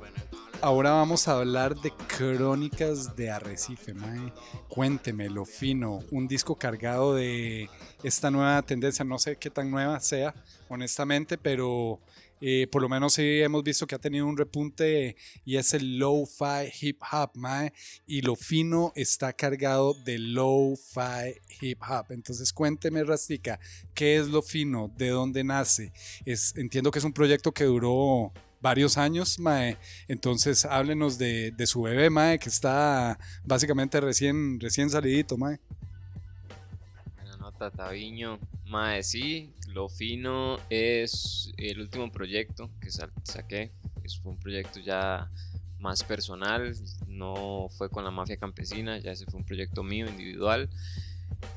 [0.60, 4.32] ahora vamos a hablar de Crónicas de Arrecife, mae.
[4.68, 7.70] Cuénteme lo fino, un disco cargado de
[8.02, 10.34] esta nueva tendencia, no sé qué tan nueva sea,
[10.68, 12.00] honestamente, pero
[12.40, 15.98] eh, por lo menos sí hemos visto que ha tenido un repunte y es el
[15.98, 17.72] low-fi hip hop, mae,
[18.06, 22.06] y lo fino está cargado de low-fi hip hop.
[22.10, 23.58] Entonces cuénteme, Rastica,
[23.94, 24.92] ¿qué es lo fino?
[24.98, 25.92] ¿De dónde nace?
[26.26, 28.32] Es, entiendo que es un proyecto que duró
[28.62, 29.76] varios años, Mae.
[30.08, 35.58] Entonces háblenos de, de su bebé, Mae, que está básicamente recién, recién salidito, Mae.
[37.16, 38.38] Buena nota, Taviño.
[38.66, 43.72] Mae, sí, lo fino es el último proyecto que sa- saqué.
[44.04, 45.30] Es un proyecto ya
[45.78, 46.74] más personal,
[47.08, 50.70] no fue con la mafia campesina, ya ese fue un proyecto mío individual.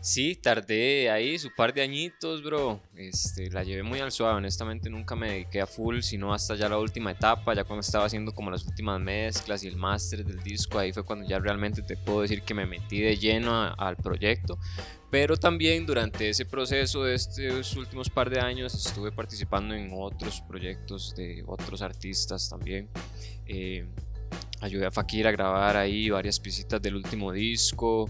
[0.02, 2.80] Sí, tardé ahí su par de añitos, bro.
[2.96, 6.70] Este, la llevé muy al suave, honestamente nunca me dediqué a full, sino hasta ya
[6.70, 10.44] la última etapa, ya cuando estaba haciendo como las últimas mezclas y el máster del
[10.44, 13.98] disco, ahí fue cuando ya realmente te puedo decir que me metí de lleno al
[13.98, 14.60] proyecto.
[15.10, 20.42] Pero también durante ese proceso de estos últimos par de años estuve participando en otros
[20.42, 22.90] proyectos de otros artistas también.
[23.48, 23.86] Eh,
[24.66, 28.10] ayudé a Fakir a grabar ahí varias piecitas del último disco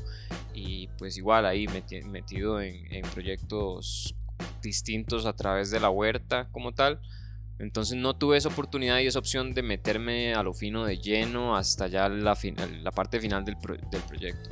[0.54, 4.16] y pues igual ahí meti- metido en, en proyectos
[4.62, 7.00] distintos a través de la huerta como tal.
[7.60, 11.56] Entonces no tuve esa oportunidad y esa opción de meterme a lo fino de lleno
[11.56, 14.50] hasta ya la, final, la parte final del, pro- del proyecto.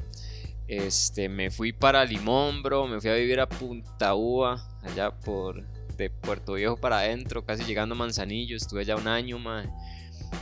[0.68, 5.62] Este, me fui para Limón, bro, me fui a vivir a Punta Uva, allá por
[5.98, 9.70] de Puerto Viejo para adentro, casi llegando a Manzanillo, estuve allá un año, man.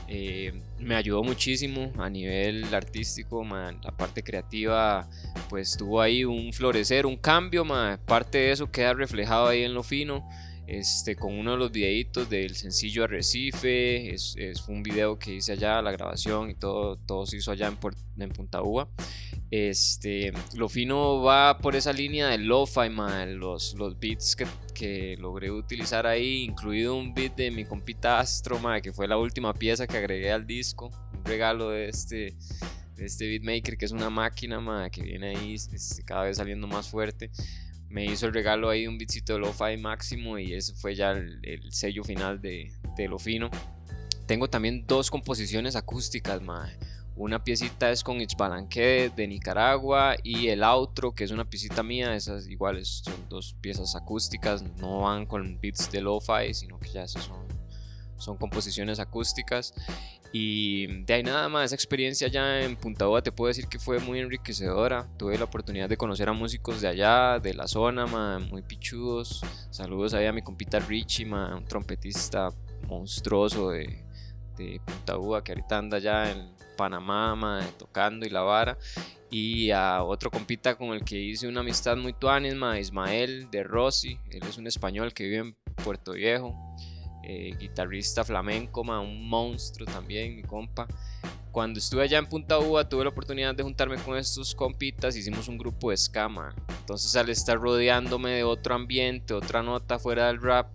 [0.08, 3.80] Eh, me ayudó muchísimo a nivel artístico, man.
[3.84, 5.08] la parte creativa,
[5.50, 8.00] pues tuvo ahí un florecer, un cambio, man.
[8.06, 10.28] parte de eso queda reflejado ahí en lo fino.
[10.72, 15.52] Este, con uno de los videitos del sencillo Arrecife, es, es un video que hice
[15.52, 18.88] allá, la grabación y todo, todo se hizo allá en, Puer- en Punta Uva.
[19.52, 22.88] Este, lo fino va por esa línea del lo-fi,
[23.36, 28.58] los, los beats que, que logré utilizar ahí, incluido un beat de mi compita Astro,
[28.58, 32.34] man, que fue la última pieza que agregué al disco, un regalo de este,
[32.96, 36.66] de este beatmaker que es una máquina, man, que viene ahí este, cada vez saliendo
[36.68, 37.30] más fuerte.
[37.92, 41.40] Me hizo el regalo ahí un beatcito de lo-fi máximo y ese fue ya el,
[41.44, 43.52] el sello final de, de lo fino.
[44.26, 46.70] Tengo también dos composiciones acústicas, man.
[47.18, 52.16] Una piecita es con Itzbalanque de Nicaragua y el outro, que es una piecita mía,
[52.16, 57.04] esas iguales son dos piezas acústicas, no van con beats de lo-fi, sino que ya
[57.04, 57.46] esas son,
[58.22, 59.74] son composiciones acústicas.
[60.34, 63.80] Y de ahí nada más, esa experiencia allá en Punta Uva te puedo decir que
[63.80, 65.10] fue muy enriquecedora.
[65.18, 68.06] Tuve la oportunidad de conocer a músicos de allá, de la zona,
[68.40, 69.42] muy pichudos.
[69.72, 72.50] Saludos ahí a mi compita Richie, ma, un trompetista
[72.88, 74.06] monstruoso de,
[74.58, 78.78] de Punta Uva que ahorita anda allá en Panamá tocando y la vara.
[79.30, 83.64] Y a otro compita con el que hice una amistad muy tuanis, ma, Ismael de
[83.64, 84.18] Rossi.
[84.30, 86.54] Él es un español que vive en Puerto Viejo.
[87.24, 90.88] Eh, guitarrista flamenco, ma, un monstruo también, mi compa.
[91.52, 95.50] Cuando estuve allá en Punta Uva tuve la oportunidad de juntarme con estos compitas, hicimos
[95.50, 96.56] un grupo de escama.
[96.80, 100.68] Entonces al estar rodeándome de otro ambiente, otra nota fuera del rap,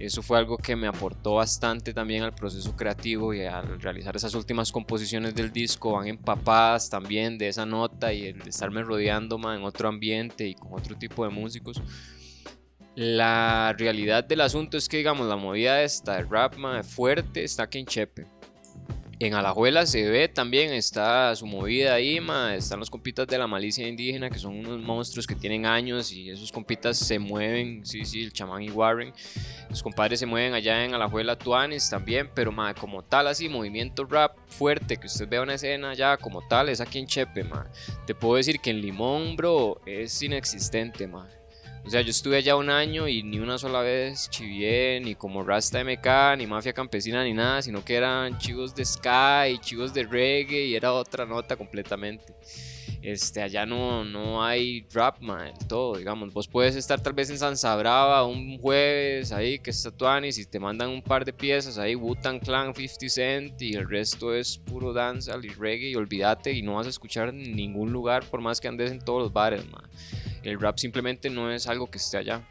[0.00, 4.34] eso fue algo que me aportó bastante también al proceso creativo y al realizar esas
[4.34, 9.56] últimas composiciones del disco van empapadas también de esa nota y el estarme rodeando ma,
[9.56, 11.82] en otro ambiente y con otro tipo de músicos.
[12.96, 17.62] La realidad del asunto es que, digamos, la movida esta de rap ma, fuerte está
[17.64, 18.26] aquí en Chepe.
[19.20, 23.46] En Alajuela se ve también, está su movida ahí, ma, están los compitas de la
[23.46, 28.06] malicia indígena, que son unos monstruos que tienen años y esos compitas se mueven, sí,
[28.06, 29.12] sí, el chamán y Warren.
[29.68, 34.04] Los compadres se mueven allá en Alajuela Tuanes también, pero ma, como tal, así, movimiento
[34.04, 37.70] rap fuerte, que usted vea una escena ya como tal, es aquí en Chepe, ma.
[38.06, 41.28] Te puedo decir que en Limón, bro, es inexistente, ma.
[41.84, 45.42] O sea, yo estuve allá un año y ni una sola vez chivié, ni como
[45.42, 49.92] Rasta MK, ni Mafia Campesina, ni nada, sino que eran chivos de ska y chivos
[49.94, 52.34] de reggae y era otra nota completamente.
[53.02, 56.34] Este, allá no, no hay rap, man, del todo, digamos.
[56.34, 60.44] Vos puedes estar tal vez en San Sabrava un jueves ahí que está Tuanis y
[60.44, 64.58] te mandan un par de piezas ahí, Wu-Tang Clan, 50 Cent y el resto es
[64.58, 68.42] puro dancehall y reggae y olvídate y no vas a escuchar en ningún lugar por
[68.42, 69.88] más que andes en todos los bares, man.
[70.42, 72.46] El rap simplemente no es algo que esté allá.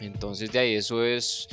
[0.00, 1.48] Entonces de ahí eso es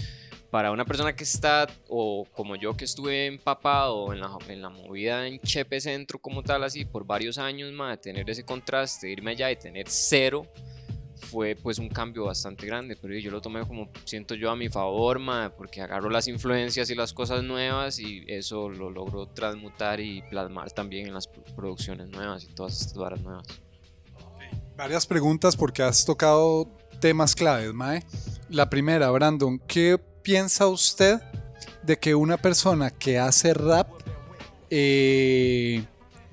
[0.49, 4.69] para una persona que está, o como yo que estuve empapado en la, en la
[4.69, 9.31] movida en Chepe Centro como tal, así por varios años, más tener ese contraste, irme
[9.31, 10.47] allá y tener cero,
[11.17, 14.69] fue pues un cambio bastante grande, pero yo lo tomé como siento yo a mi
[14.69, 19.99] favor, ma, porque agarro las influencias y las cosas nuevas y eso lo logro transmutar
[19.99, 23.45] y plasmar también en las pro- producciones nuevas y todas estas varas nuevas.
[24.79, 26.65] Varias preguntas porque has tocado
[27.01, 28.01] temas claves, Mae.
[28.47, 31.19] La primera, Brandon, ¿qué piensa usted
[31.83, 33.89] de que una persona que hace rap
[34.69, 35.83] eh,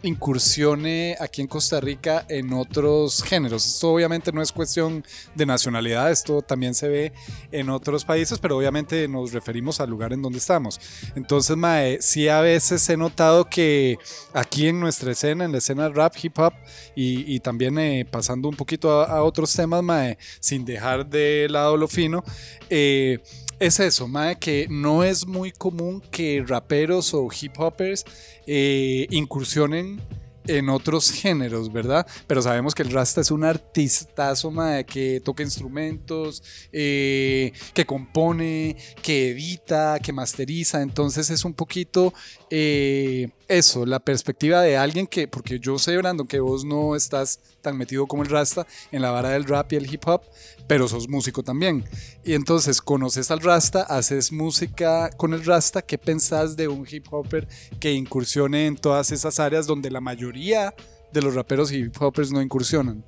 [0.08, 3.66] incursione aquí en Costa Rica en otros géneros?
[3.66, 5.04] Esto obviamente no es cuestión
[5.34, 7.12] de nacionalidad, esto también se ve
[7.52, 10.80] en otros países, pero obviamente nos referimos al lugar en donde estamos.
[11.14, 13.98] Entonces, Mae, sí a veces he notado que
[14.32, 16.52] aquí en nuestra escena, en la escena rap, hip hop,
[16.94, 21.76] y, también eh, pasando un poquito a, a otros temas, mae, sin dejar de lado
[21.76, 22.24] lo fino,
[22.70, 23.18] eh,
[23.58, 28.04] Es eso, mae, que no es muy común que raperos o hip hoppers
[28.46, 29.98] eh, incursionen
[30.46, 32.06] en otros géneros, ¿verdad?
[32.26, 34.52] Pero sabemos que el Rasta es un artistazo,
[34.86, 36.42] que toca instrumentos,
[36.72, 40.82] eh, que compone, que edita, que masteriza.
[40.82, 42.12] Entonces es un poquito
[42.50, 47.40] eh, eso, la perspectiva de alguien que, porque yo sé, Brandon, que vos no estás
[47.62, 50.22] tan metido como el Rasta en la vara del rap y el hip hop,
[50.66, 51.84] pero sos músico también.
[52.24, 55.82] Y entonces conoces al Rasta, haces música con el Rasta.
[55.82, 57.48] ¿Qué pensás de un hip hopper
[57.80, 60.74] que incursione en todas esas áreas donde la mayoría
[61.12, 63.04] de los raperos y hip hoppers no incursionan?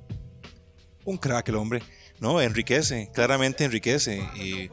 [1.05, 1.81] Un crack el hombre.
[2.19, 4.21] No, enriquece, claramente enriquece.
[4.35, 4.69] Y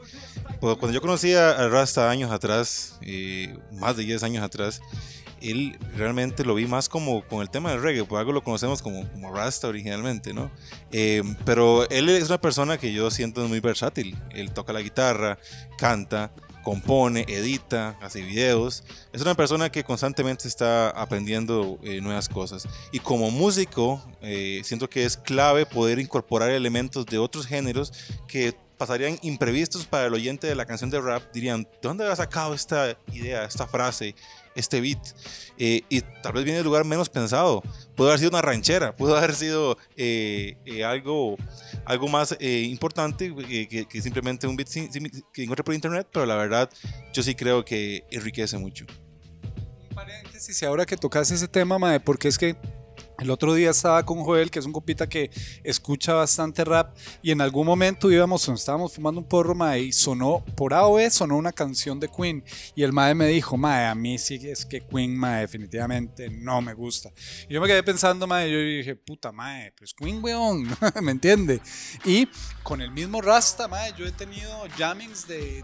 [0.59, 4.81] pues, cuando yo conocí a Rasta años atrás, eh, más de 10 años atrás,
[5.41, 8.81] él realmente lo vi más como con el tema del reggae, por algo lo conocemos
[8.81, 10.51] como, como Rasta originalmente, ¿no?
[10.91, 14.17] Eh, pero él es una persona que yo siento muy versátil.
[14.31, 15.37] Él toca la guitarra,
[15.77, 16.31] canta,
[16.67, 18.83] compone, edita, hace videos.
[19.13, 22.67] Es una persona que constantemente está aprendiendo eh, nuevas cosas.
[22.91, 27.93] Y como músico, eh, siento que es clave poder incorporar elementos de otros géneros
[28.27, 31.23] que pasarían imprevistos para el oyente de la canción de rap.
[31.33, 34.13] Dirían, ¿de dónde has sacado esta idea, esta frase,
[34.57, 34.99] este beat?
[35.57, 37.63] Eh, y tal vez viene del lugar menos pensado.
[37.95, 41.37] Pudo haber sido una ranchera, pudo haber sido eh, eh, algo,
[41.85, 45.73] algo más eh, importante eh, que, que simplemente un beat sin- sin- que encuentre por
[45.73, 46.69] internet, pero la verdad
[47.13, 48.85] yo sí creo que enriquece mucho.
[49.95, 52.55] paréntesis y ahora que tocas ese tema, mae, porque es que
[53.19, 55.31] el otro día estaba con Joel, que es un compita que
[55.63, 60.43] escucha bastante rap, y en algún momento íbamos, estábamos fumando un porro, mae, y sonó,
[60.55, 62.43] por A o B, sonó una canción de Queen,
[62.75, 66.61] y el mae me dijo, mae, a mí sí es que Queen, mae, definitivamente no
[66.61, 67.11] me gusta.
[67.49, 70.67] Y yo me quedé pensando, mae, yo dije, puta, mae, pues Queen, weón,
[71.01, 71.61] ¿me entiende?
[72.05, 72.27] Y
[72.67, 75.63] con el mismo Rasta, mae, yo he tenido jammings de,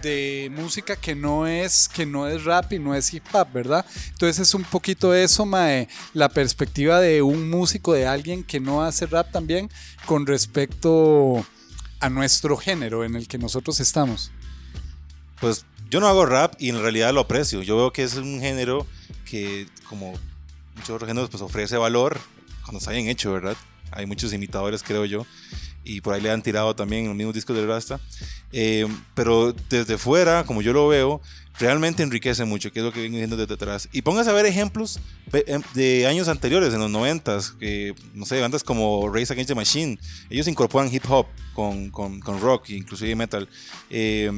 [0.00, 3.84] de, música que no es que no es rap y no es hip hop, ¿verdad?
[4.08, 8.82] Entonces es un poquito eso, mae, la perspectiva de un músico, de alguien que no
[8.82, 9.68] hace rap también
[10.06, 11.44] con respecto
[12.00, 14.30] a nuestro género en el que nosotros estamos.
[15.38, 17.60] Pues yo no hago rap y en realidad lo aprecio.
[17.60, 18.86] Yo veo que es un género
[19.26, 20.14] que, como
[20.76, 22.18] muchos otros géneros, pues ofrece valor
[22.62, 23.56] cuando está bien hecho, ¿verdad?
[23.90, 25.26] Hay muchos imitadores, creo yo,
[25.84, 28.00] y por ahí le han tirado también los mismos discos del Rasta.
[28.52, 31.20] Eh, pero desde fuera, como yo lo veo,
[31.58, 33.88] realmente enriquece mucho, que es lo que vengo diciendo desde atrás.
[33.92, 35.00] Y póngase a ver ejemplos
[35.30, 39.48] pe- em, de años anteriores, en los 90s, que, no sé, bandas como Race Against
[39.48, 39.98] the Machine,
[40.30, 43.48] ellos incorporan hip hop con, con, con rock, inclusive metal.
[43.90, 44.30] Eh,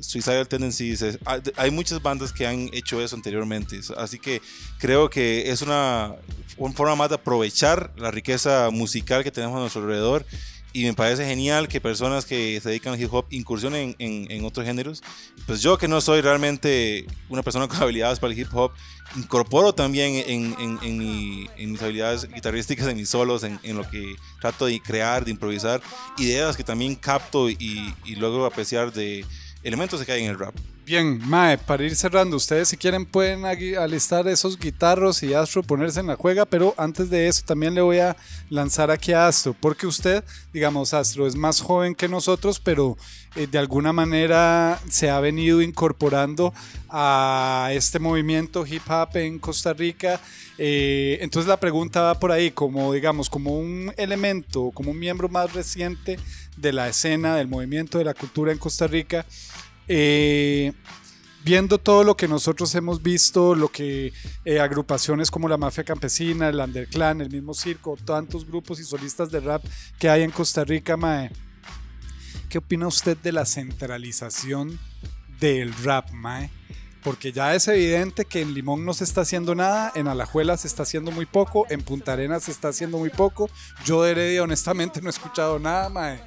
[0.00, 4.40] Suicidal Tendencies, es- hay- hay muchas bandas que han hecho eso anteriormente, así que
[4.78, 6.14] creo que es una,
[6.56, 10.24] una forma más de aprovechar la riqueza musical que tenemos a nuestro alrededor
[10.72, 14.30] y me parece genial que personas que se dedican al hip hop incursionen en, en,
[14.30, 15.02] en otros géneros.
[15.46, 18.72] Pues yo que no soy realmente una persona con habilidades para el hip hop,
[19.16, 24.66] incorporo también en, en, mi- mis habilidades guitarrísticas, en mis solos, en, lo que trato
[24.66, 25.80] de crear, de improvisar,
[26.18, 29.24] ideas que también capto y, y logro apreciar de
[29.64, 30.54] elementos que hay en el rap.
[30.84, 36.00] Bien, Mae, para ir cerrando, ustedes si quieren pueden alistar esos guitarros y Astro ponerse
[36.00, 38.16] en la juega, pero antes de eso también le voy a
[38.48, 42.96] lanzar aquí a Astro, porque usted, digamos, Astro es más joven que nosotros, pero
[43.36, 46.52] eh, de alguna manera se ha venido incorporando
[46.88, 50.20] a este movimiento hip hop en Costa Rica.
[50.58, 55.28] Eh, entonces la pregunta va por ahí, como digamos, como un elemento, como un miembro
[55.28, 56.18] más reciente
[56.56, 59.24] de la escena, del movimiento de la cultura en Costa Rica.
[59.92, 60.72] Eh,
[61.44, 64.12] viendo todo lo que nosotros hemos visto, lo que
[64.44, 69.32] eh, agrupaciones como la Mafia Campesina, el Underclan, el mismo circo, tantos grupos y solistas
[69.32, 69.64] de rap
[69.98, 71.32] que hay en Costa Rica, Mae,
[72.48, 74.78] ¿qué opina usted de la centralización
[75.40, 76.52] del rap, Mae?
[77.02, 80.68] Porque ya es evidente que en Limón no se está haciendo nada, en Alajuela se
[80.68, 83.48] está haciendo muy poco, en Punta Arenas se está haciendo muy poco.
[83.84, 86.20] Yo de Heredia honestamente no he escuchado nada, mae.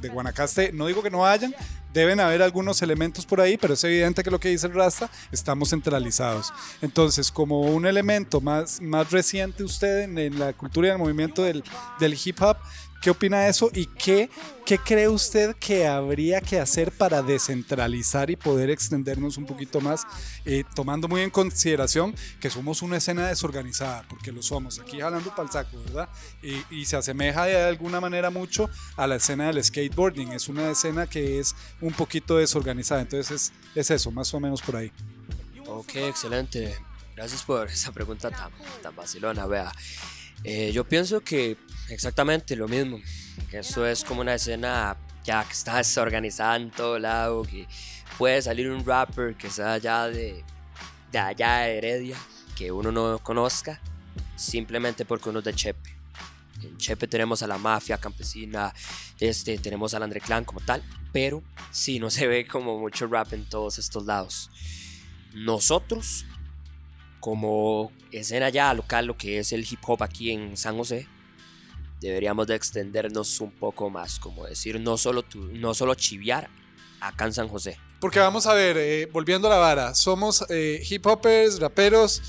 [0.00, 1.54] De, Guanacaste, no digo que no hayan,
[1.92, 5.10] deben haber algunos elementos por ahí, pero es evidente que lo que dice el Rasta,
[5.32, 6.52] estamos centralizados.
[6.80, 11.02] Entonces, como un elemento más, más reciente usted en, en la cultura y en el
[11.02, 11.62] movimiento del,
[11.98, 12.56] del hip hop,
[13.00, 14.30] ¿qué opina de eso y qué,
[14.64, 20.06] qué cree usted que habría que hacer para descentralizar y poder extendernos un poquito más,
[20.44, 25.30] eh, tomando muy en consideración que somos una escena desorganizada, porque lo somos, aquí jalando
[25.30, 26.08] para el saco, ¿verdad?
[26.42, 30.70] Y, y se asemeja de alguna manera mucho a la escena del skateboarding, es una
[30.70, 34.92] escena que es un poquito desorganizada, entonces es, es eso, más o menos por ahí.
[35.66, 36.76] Ok, excelente.
[37.14, 38.50] Gracias por esa pregunta tan,
[38.80, 39.44] tan vacilona.
[39.46, 39.72] Vea,
[40.44, 41.56] eh, yo pienso que
[41.88, 43.00] exactamente lo mismo.
[43.52, 47.66] Esto es como una escena ya que está desorganizada en todo lado, que
[48.16, 50.44] puede salir un rapper que sea allá de,
[51.12, 52.16] de allá de Heredia,
[52.56, 53.80] que uno no conozca,
[54.36, 55.96] simplemente porque uno es de Chepe.
[56.62, 58.74] En Chepe tenemos a la mafia campesina,
[59.20, 60.82] este, tenemos al Andre Clan como tal,
[61.12, 64.50] pero sí, no se ve como mucho rap en todos estos lados.
[65.34, 66.24] Nosotros,
[67.20, 71.06] como escena ya local, lo que es el hip hop aquí en San José,
[72.00, 76.48] deberíamos de extendernos un poco más, como decir, no solo, no solo chiviar
[77.00, 77.78] acá en San José.
[78.00, 82.22] Porque vamos a ver, eh, volviendo a la vara, somos eh, hip hoppers, raperos,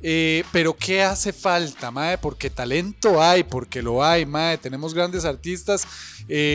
[0.00, 2.18] eh, pero ¿qué hace falta, mae?
[2.18, 4.58] Porque talento hay, porque lo hay, mae.
[4.58, 5.86] Tenemos grandes artistas.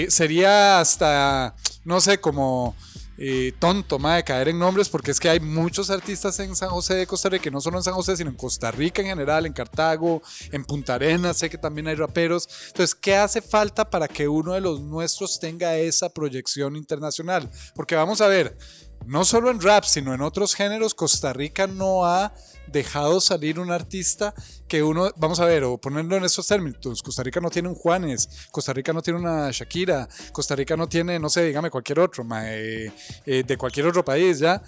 [0.07, 2.75] Sería hasta, no sé, como
[3.23, 6.95] eh, tonto, mae, caer en nombres, porque es que hay muchos artistas en San José
[6.95, 9.53] de Costa Rica, no solo en San José, sino en Costa Rica en general, en
[9.53, 12.49] Cartago, en Punta Arenas, sé que también hay raperos.
[12.69, 17.47] Entonces, ¿qué hace falta para que uno de los nuestros tenga esa proyección internacional?
[17.75, 18.57] Porque vamos a ver,
[19.05, 22.33] no solo en rap, sino en otros géneros, Costa Rica no ha
[22.67, 24.33] dejado salir un artista
[24.67, 27.75] que uno, vamos a ver, o ponerlo en estos términos, Costa Rica no tiene un
[27.75, 31.99] Juanes, Costa Rica no tiene una Shakira, Costa Rica no tiene, no sé, dígame cualquier
[31.99, 32.91] otro, ma, eh,
[33.25, 34.61] eh, de cualquier otro país, ¿ya?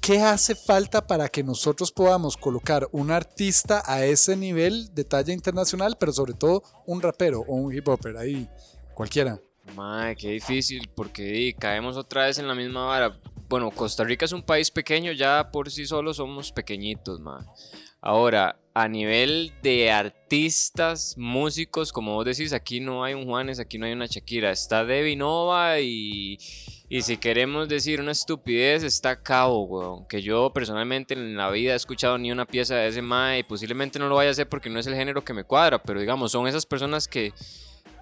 [0.00, 5.32] ¿Qué hace falta para que nosotros podamos colocar un artista a ese nivel de talla
[5.32, 8.48] internacional, pero sobre todo un rapero o un hip hopper ahí,
[8.94, 9.38] cualquiera?
[9.74, 13.18] Madre, qué difícil, porque caemos otra vez en la misma vara.
[13.54, 17.46] Bueno, Costa Rica es un país pequeño, ya por sí solo somos pequeñitos, madre.
[18.00, 23.78] Ahora, a nivel de artistas, músicos, como vos decís, aquí no hay un Juanes, aquí
[23.78, 24.50] no hay una Shakira.
[24.50, 26.36] Está Devi Nova y,
[26.88, 30.08] y si queremos decir una estupidez, está Cabo, weón.
[30.08, 33.42] Que yo personalmente en la vida he escuchado ni una pieza de ese mae y
[33.44, 36.00] posiblemente no lo vaya a hacer porque no es el género que me cuadra, pero
[36.00, 37.32] digamos, son esas personas que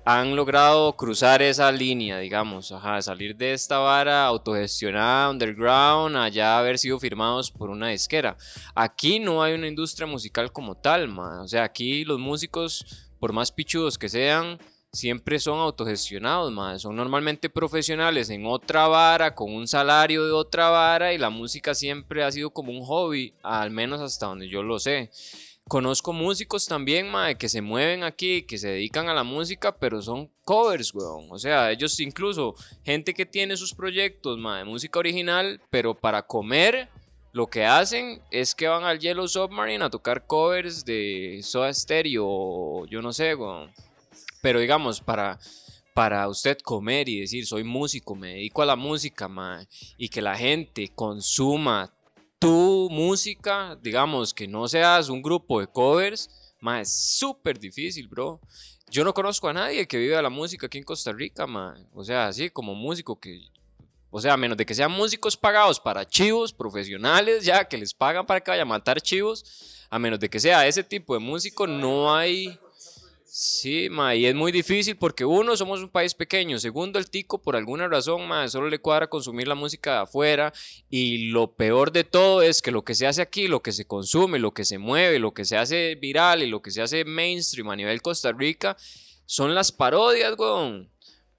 [0.05, 6.79] han logrado cruzar esa línea, digamos, ajá, salir de esta vara autogestionada, underground, allá haber
[6.79, 8.37] sido firmados por una disquera.
[8.75, 11.43] Aquí no hay una industria musical como tal, ma.
[11.43, 12.85] o sea, aquí los músicos,
[13.21, 14.59] por más pichudos que sean,
[14.93, 16.79] siempre son autogestionados, ma.
[16.81, 21.77] son normalmente profesionales en otra vara, con un salario de otra vara, y la música
[21.77, 25.11] siempre ha sido como un hobby, al menos hasta donde yo lo sé.
[25.69, 30.03] Conozco músicos también, mae, que se mueven aquí, que se dedican a la música, pero
[30.03, 31.29] son covers, weón.
[31.31, 36.27] O sea, ellos incluso, gente que tiene sus proyectos, mae, de música original, pero para
[36.27, 36.91] comer,
[37.33, 42.27] lo que hacen es que van al Yellow Submarine a tocar covers de Soda Stereo
[42.27, 43.71] o yo no sé, weón.
[44.43, 45.39] Pero digamos, para,
[45.95, 49.67] para usted comer y decir, soy músico, me dedico a la música, mae,
[49.97, 51.95] y que la gente consuma
[52.43, 56.29] tu música, digamos, que no seas un grupo de covers,
[56.59, 58.41] ma, es súper difícil, bro.
[58.91, 61.77] Yo no conozco a nadie que viva la música aquí en Costa Rica, ma.
[61.95, 63.49] O sea, así como músico que...
[64.11, 67.95] O sea, a menos de que sean músicos pagados para chivos, profesionales, ya, que les
[67.95, 71.21] pagan para que vayan a matar chivos, a menos de que sea ese tipo de
[71.21, 72.59] músico, no hay...
[73.35, 77.41] Sí, ma, y es muy difícil porque uno, somos un país pequeño, segundo, el tico
[77.41, 80.53] por alguna razón, ma, solo le cuadra consumir la música de afuera
[80.91, 83.87] y lo peor de todo es que lo que se hace aquí, lo que se
[83.87, 87.07] consume, lo que se mueve, lo que se hace viral y lo que se hace
[87.07, 88.77] mainstream a nivel Costa Rica
[89.25, 90.93] son las parodias, weón.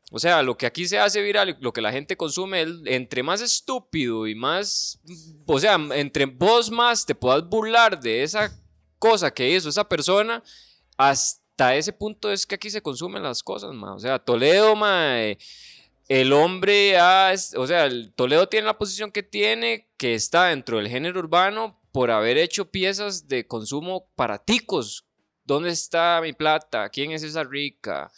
[0.09, 3.39] O sea, lo que aquí se hace viral lo que la gente consume, entre más
[3.39, 4.99] estúpido y más,
[5.45, 8.51] o sea, entre vos más te puedas burlar de esa
[8.97, 10.41] cosa que hizo esa persona,
[10.97, 13.93] hasta ese punto es que aquí se consumen las cosas, ma.
[13.93, 15.37] O sea, Toledo, ma, eh,
[16.07, 20.77] el hombre, ha o sea, el Toledo tiene la posición que tiene, que está dentro
[20.77, 25.05] del género urbano por haber hecho piezas de consumo para ticos.
[25.45, 26.89] ¿Dónde está mi plata?
[26.89, 28.11] ¿Quién es esa rica?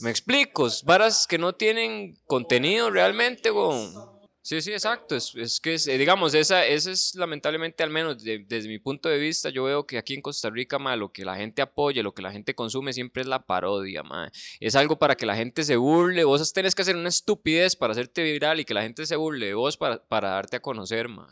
[0.00, 4.13] Me explico, varas que no tienen contenido realmente, weón.
[4.46, 5.16] Sí, sí, exacto.
[5.16, 8.78] Es, es que, es, eh, digamos, esa, esa es lamentablemente, al menos de- desde mi
[8.78, 11.62] punto de vista, yo veo que aquí en Costa Rica, ma, lo que la gente
[11.62, 14.30] apoya, lo que la gente consume siempre es la parodia, ma.
[14.60, 16.24] Es algo para que la gente se burle.
[16.24, 19.46] Vos tenés que hacer una estupidez para hacerte viral y que la gente se burle
[19.46, 21.26] de vos para, para darte a conocer, ma.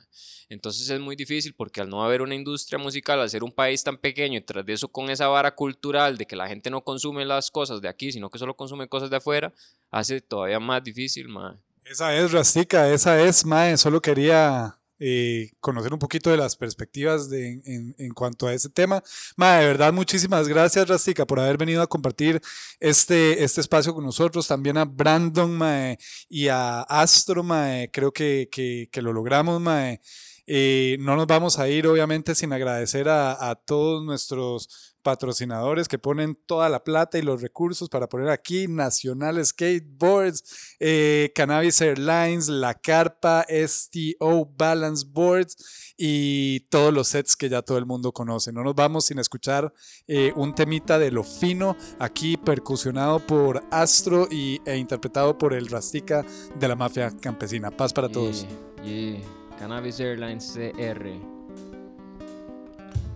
[0.49, 3.85] Entonces es muy difícil porque al no haber una industria musical, al ser un país
[3.85, 6.83] tan pequeño y tras de eso con esa vara cultural de que la gente no
[6.83, 9.53] consume las cosas de aquí, sino que solo consume cosas de afuera,
[9.91, 11.59] hace todavía más difícil, ma.
[11.85, 13.77] Esa es, Rastica, esa es, Mae.
[13.77, 18.69] Solo quería eh, conocer un poquito de las perspectivas de, en, en cuanto a ese
[18.69, 19.03] tema.
[19.37, 22.41] Mae, de verdad, muchísimas gracias, Rastica, por haber venido a compartir
[22.79, 24.47] este, este espacio con nosotros.
[24.47, 25.99] También a Brandon, Mae,
[26.29, 27.91] y a Astro, Mae.
[27.91, 30.01] Creo que, que, que lo logramos, Mae.
[30.47, 35.99] Eh, no nos vamos a ir, obviamente, sin agradecer a, a todos nuestros patrocinadores que
[35.99, 42.49] ponen toda la plata y los recursos para poner aquí, Nacional Skateboards, eh, Cannabis Airlines,
[42.49, 48.53] La Carpa, STO Balance Boards y todos los sets que ya todo el mundo conoce.
[48.53, 49.73] No nos vamos sin escuchar
[50.07, 55.69] eh, un temita de lo fino, aquí percusionado por Astro y, e interpretado por el
[55.69, 56.25] Rastica
[56.59, 57.71] de la mafia campesina.
[57.71, 58.47] Paz para todos.
[58.85, 59.21] Yeah.
[59.59, 61.42] Cannabis Airlines CR.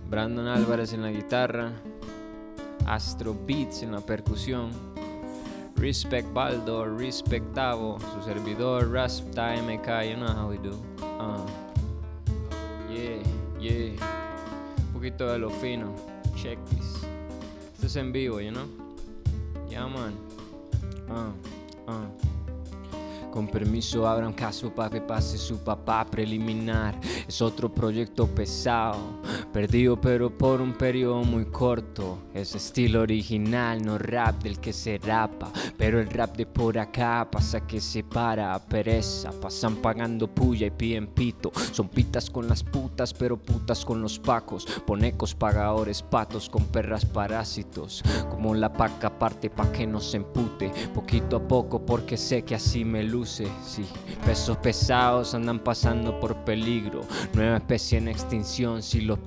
[0.09, 1.71] Brandon Álvarez en la guitarra.
[2.85, 4.71] Astro Beats en la percusión.
[5.75, 10.73] Respect Baldo, Respect Tavo, su servidor Rasta MK, you know how we do.
[11.19, 11.45] Uh.
[12.89, 13.21] Yeah,
[13.59, 13.91] yeah.
[14.87, 15.93] Un poquito de lo fino.
[16.35, 17.03] Check this.
[17.73, 18.67] Esto es en vivo, you know?
[19.69, 20.15] Yeah, man.
[21.09, 22.27] Uh, uh.
[23.31, 26.99] Con permiso, abran caso para que pase su papá preliminar.
[27.27, 28.97] Es otro proyecto pesado,
[29.57, 32.19] perdido pero por un periodo muy corto.
[32.31, 35.51] Es estilo original, no rap del que se rapa.
[35.75, 39.31] Pero el rap de por acá pasa que se para, pereza.
[39.31, 41.51] Pasan pagando puya y piden pito.
[41.71, 44.67] Son pitas con las putas, pero putas con los pacos.
[44.85, 48.03] Ponecos pagadores, patos con perras parásitos.
[48.29, 50.71] Como la paca parte pa' que no se empute.
[50.93, 53.47] Poquito a poco porque sé que así me luce.
[53.65, 53.87] Sí,
[54.23, 57.01] pesos pesados andan pasando por peligro.
[57.33, 59.17] Nueva especie en extinción si los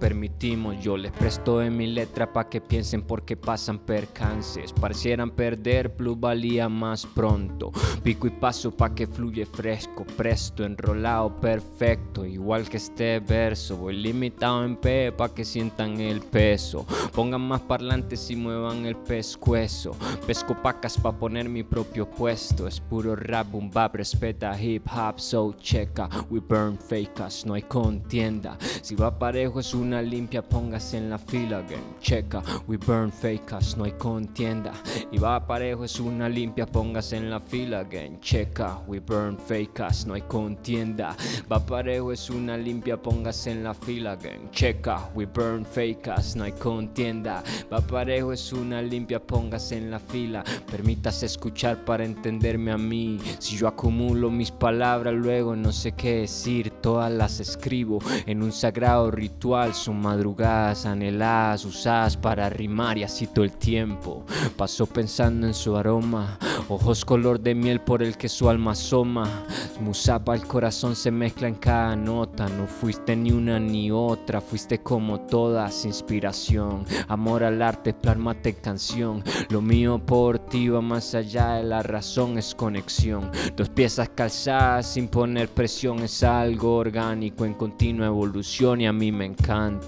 [0.81, 4.73] Yo les presto de mi letra pa' que piensen porque pasan percances.
[4.73, 7.73] Parecieran perder plusvalía más pronto.
[8.03, 12.27] Pico y paso pa' que fluye fresco, presto, enrolado, perfecto.
[12.27, 13.77] Igual que este verso.
[13.77, 16.87] Voy limitado en P pa' que sientan el peso.
[17.15, 19.93] Pongan más parlantes y muevan el pescuezo.
[20.27, 22.67] Pesco pacas pa' poner mi propio puesto.
[22.67, 26.09] Es puro rap, boom bap, respeta hip hop, so checa.
[26.29, 28.59] We burn fakers, no hay contienda.
[28.83, 31.97] Si va parejo es una limpia, póngase en la fila again.
[32.01, 34.73] Checa, we burn fakers, no hay contienda.
[35.11, 38.21] Y va parejo es una limpia, póngase en la fila again.
[38.21, 41.17] Checa, we burn fakers, no hay contienda.
[41.51, 44.51] Va parejo es una limpia, póngase en la fila again.
[44.51, 47.43] Checa, we burn fakers, no hay contienda.
[47.73, 50.45] Va parejo es una limpia, póngase en la fila.
[50.71, 53.19] Permítase escuchar para entenderme a mí.
[53.39, 58.53] Si yo acumulo mis palabras, luego no sé qué decir, todas las escribo en un
[58.53, 59.75] sagrado ritual.
[59.93, 64.25] Madrugadas anheladas, usadas para rimar y así todo el tiempo.
[64.57, 66.39] Paso pensando en su aroma,
[66.69, 69.45] ojos color de miel por el que su alma asoma.
[69.81, 72.49] Musapa, el corazón se mezcla en cada nota.
[72.49, 76.85] No fuiste ni una ni otra, fuiste como todas, inspiración.
[77.09, 79.25] Amor al arte, plasmate en canción.
[79.49, 83.31] Lo mío por ti va más allá de la razón, es conexión.
[83.57, 89.13] Dos piezas calzadas sin poner presión es algo orgánico en continua evolución y a mí
[89.13, 89.80] me encanta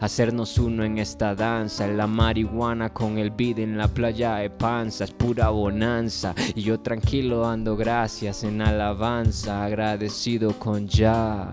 [0.00, 1.86] hacernos uno en esta danza.
[1.86, 6.80] La marihuana con el beat en la playa de panza es pura bonanza y yo
[6.80, 11.52] tranquilo dando gracias en alabanza, agradecido con ya.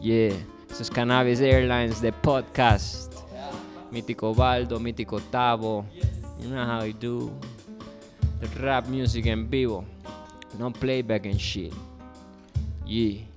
[0.00, 0.34] Yeah,
[0.70, 3.14] eso es Cannabis Airlines de podcast.
[3.90, 5.84] Mítico Baldo, mítico Tavo.
[6.40, 7.30] You know how we do.
[8.40, 9.84] The rap music en vivo.
[10.58, 11.72] No playback and shit.
[12.86, 13.29] Yeah.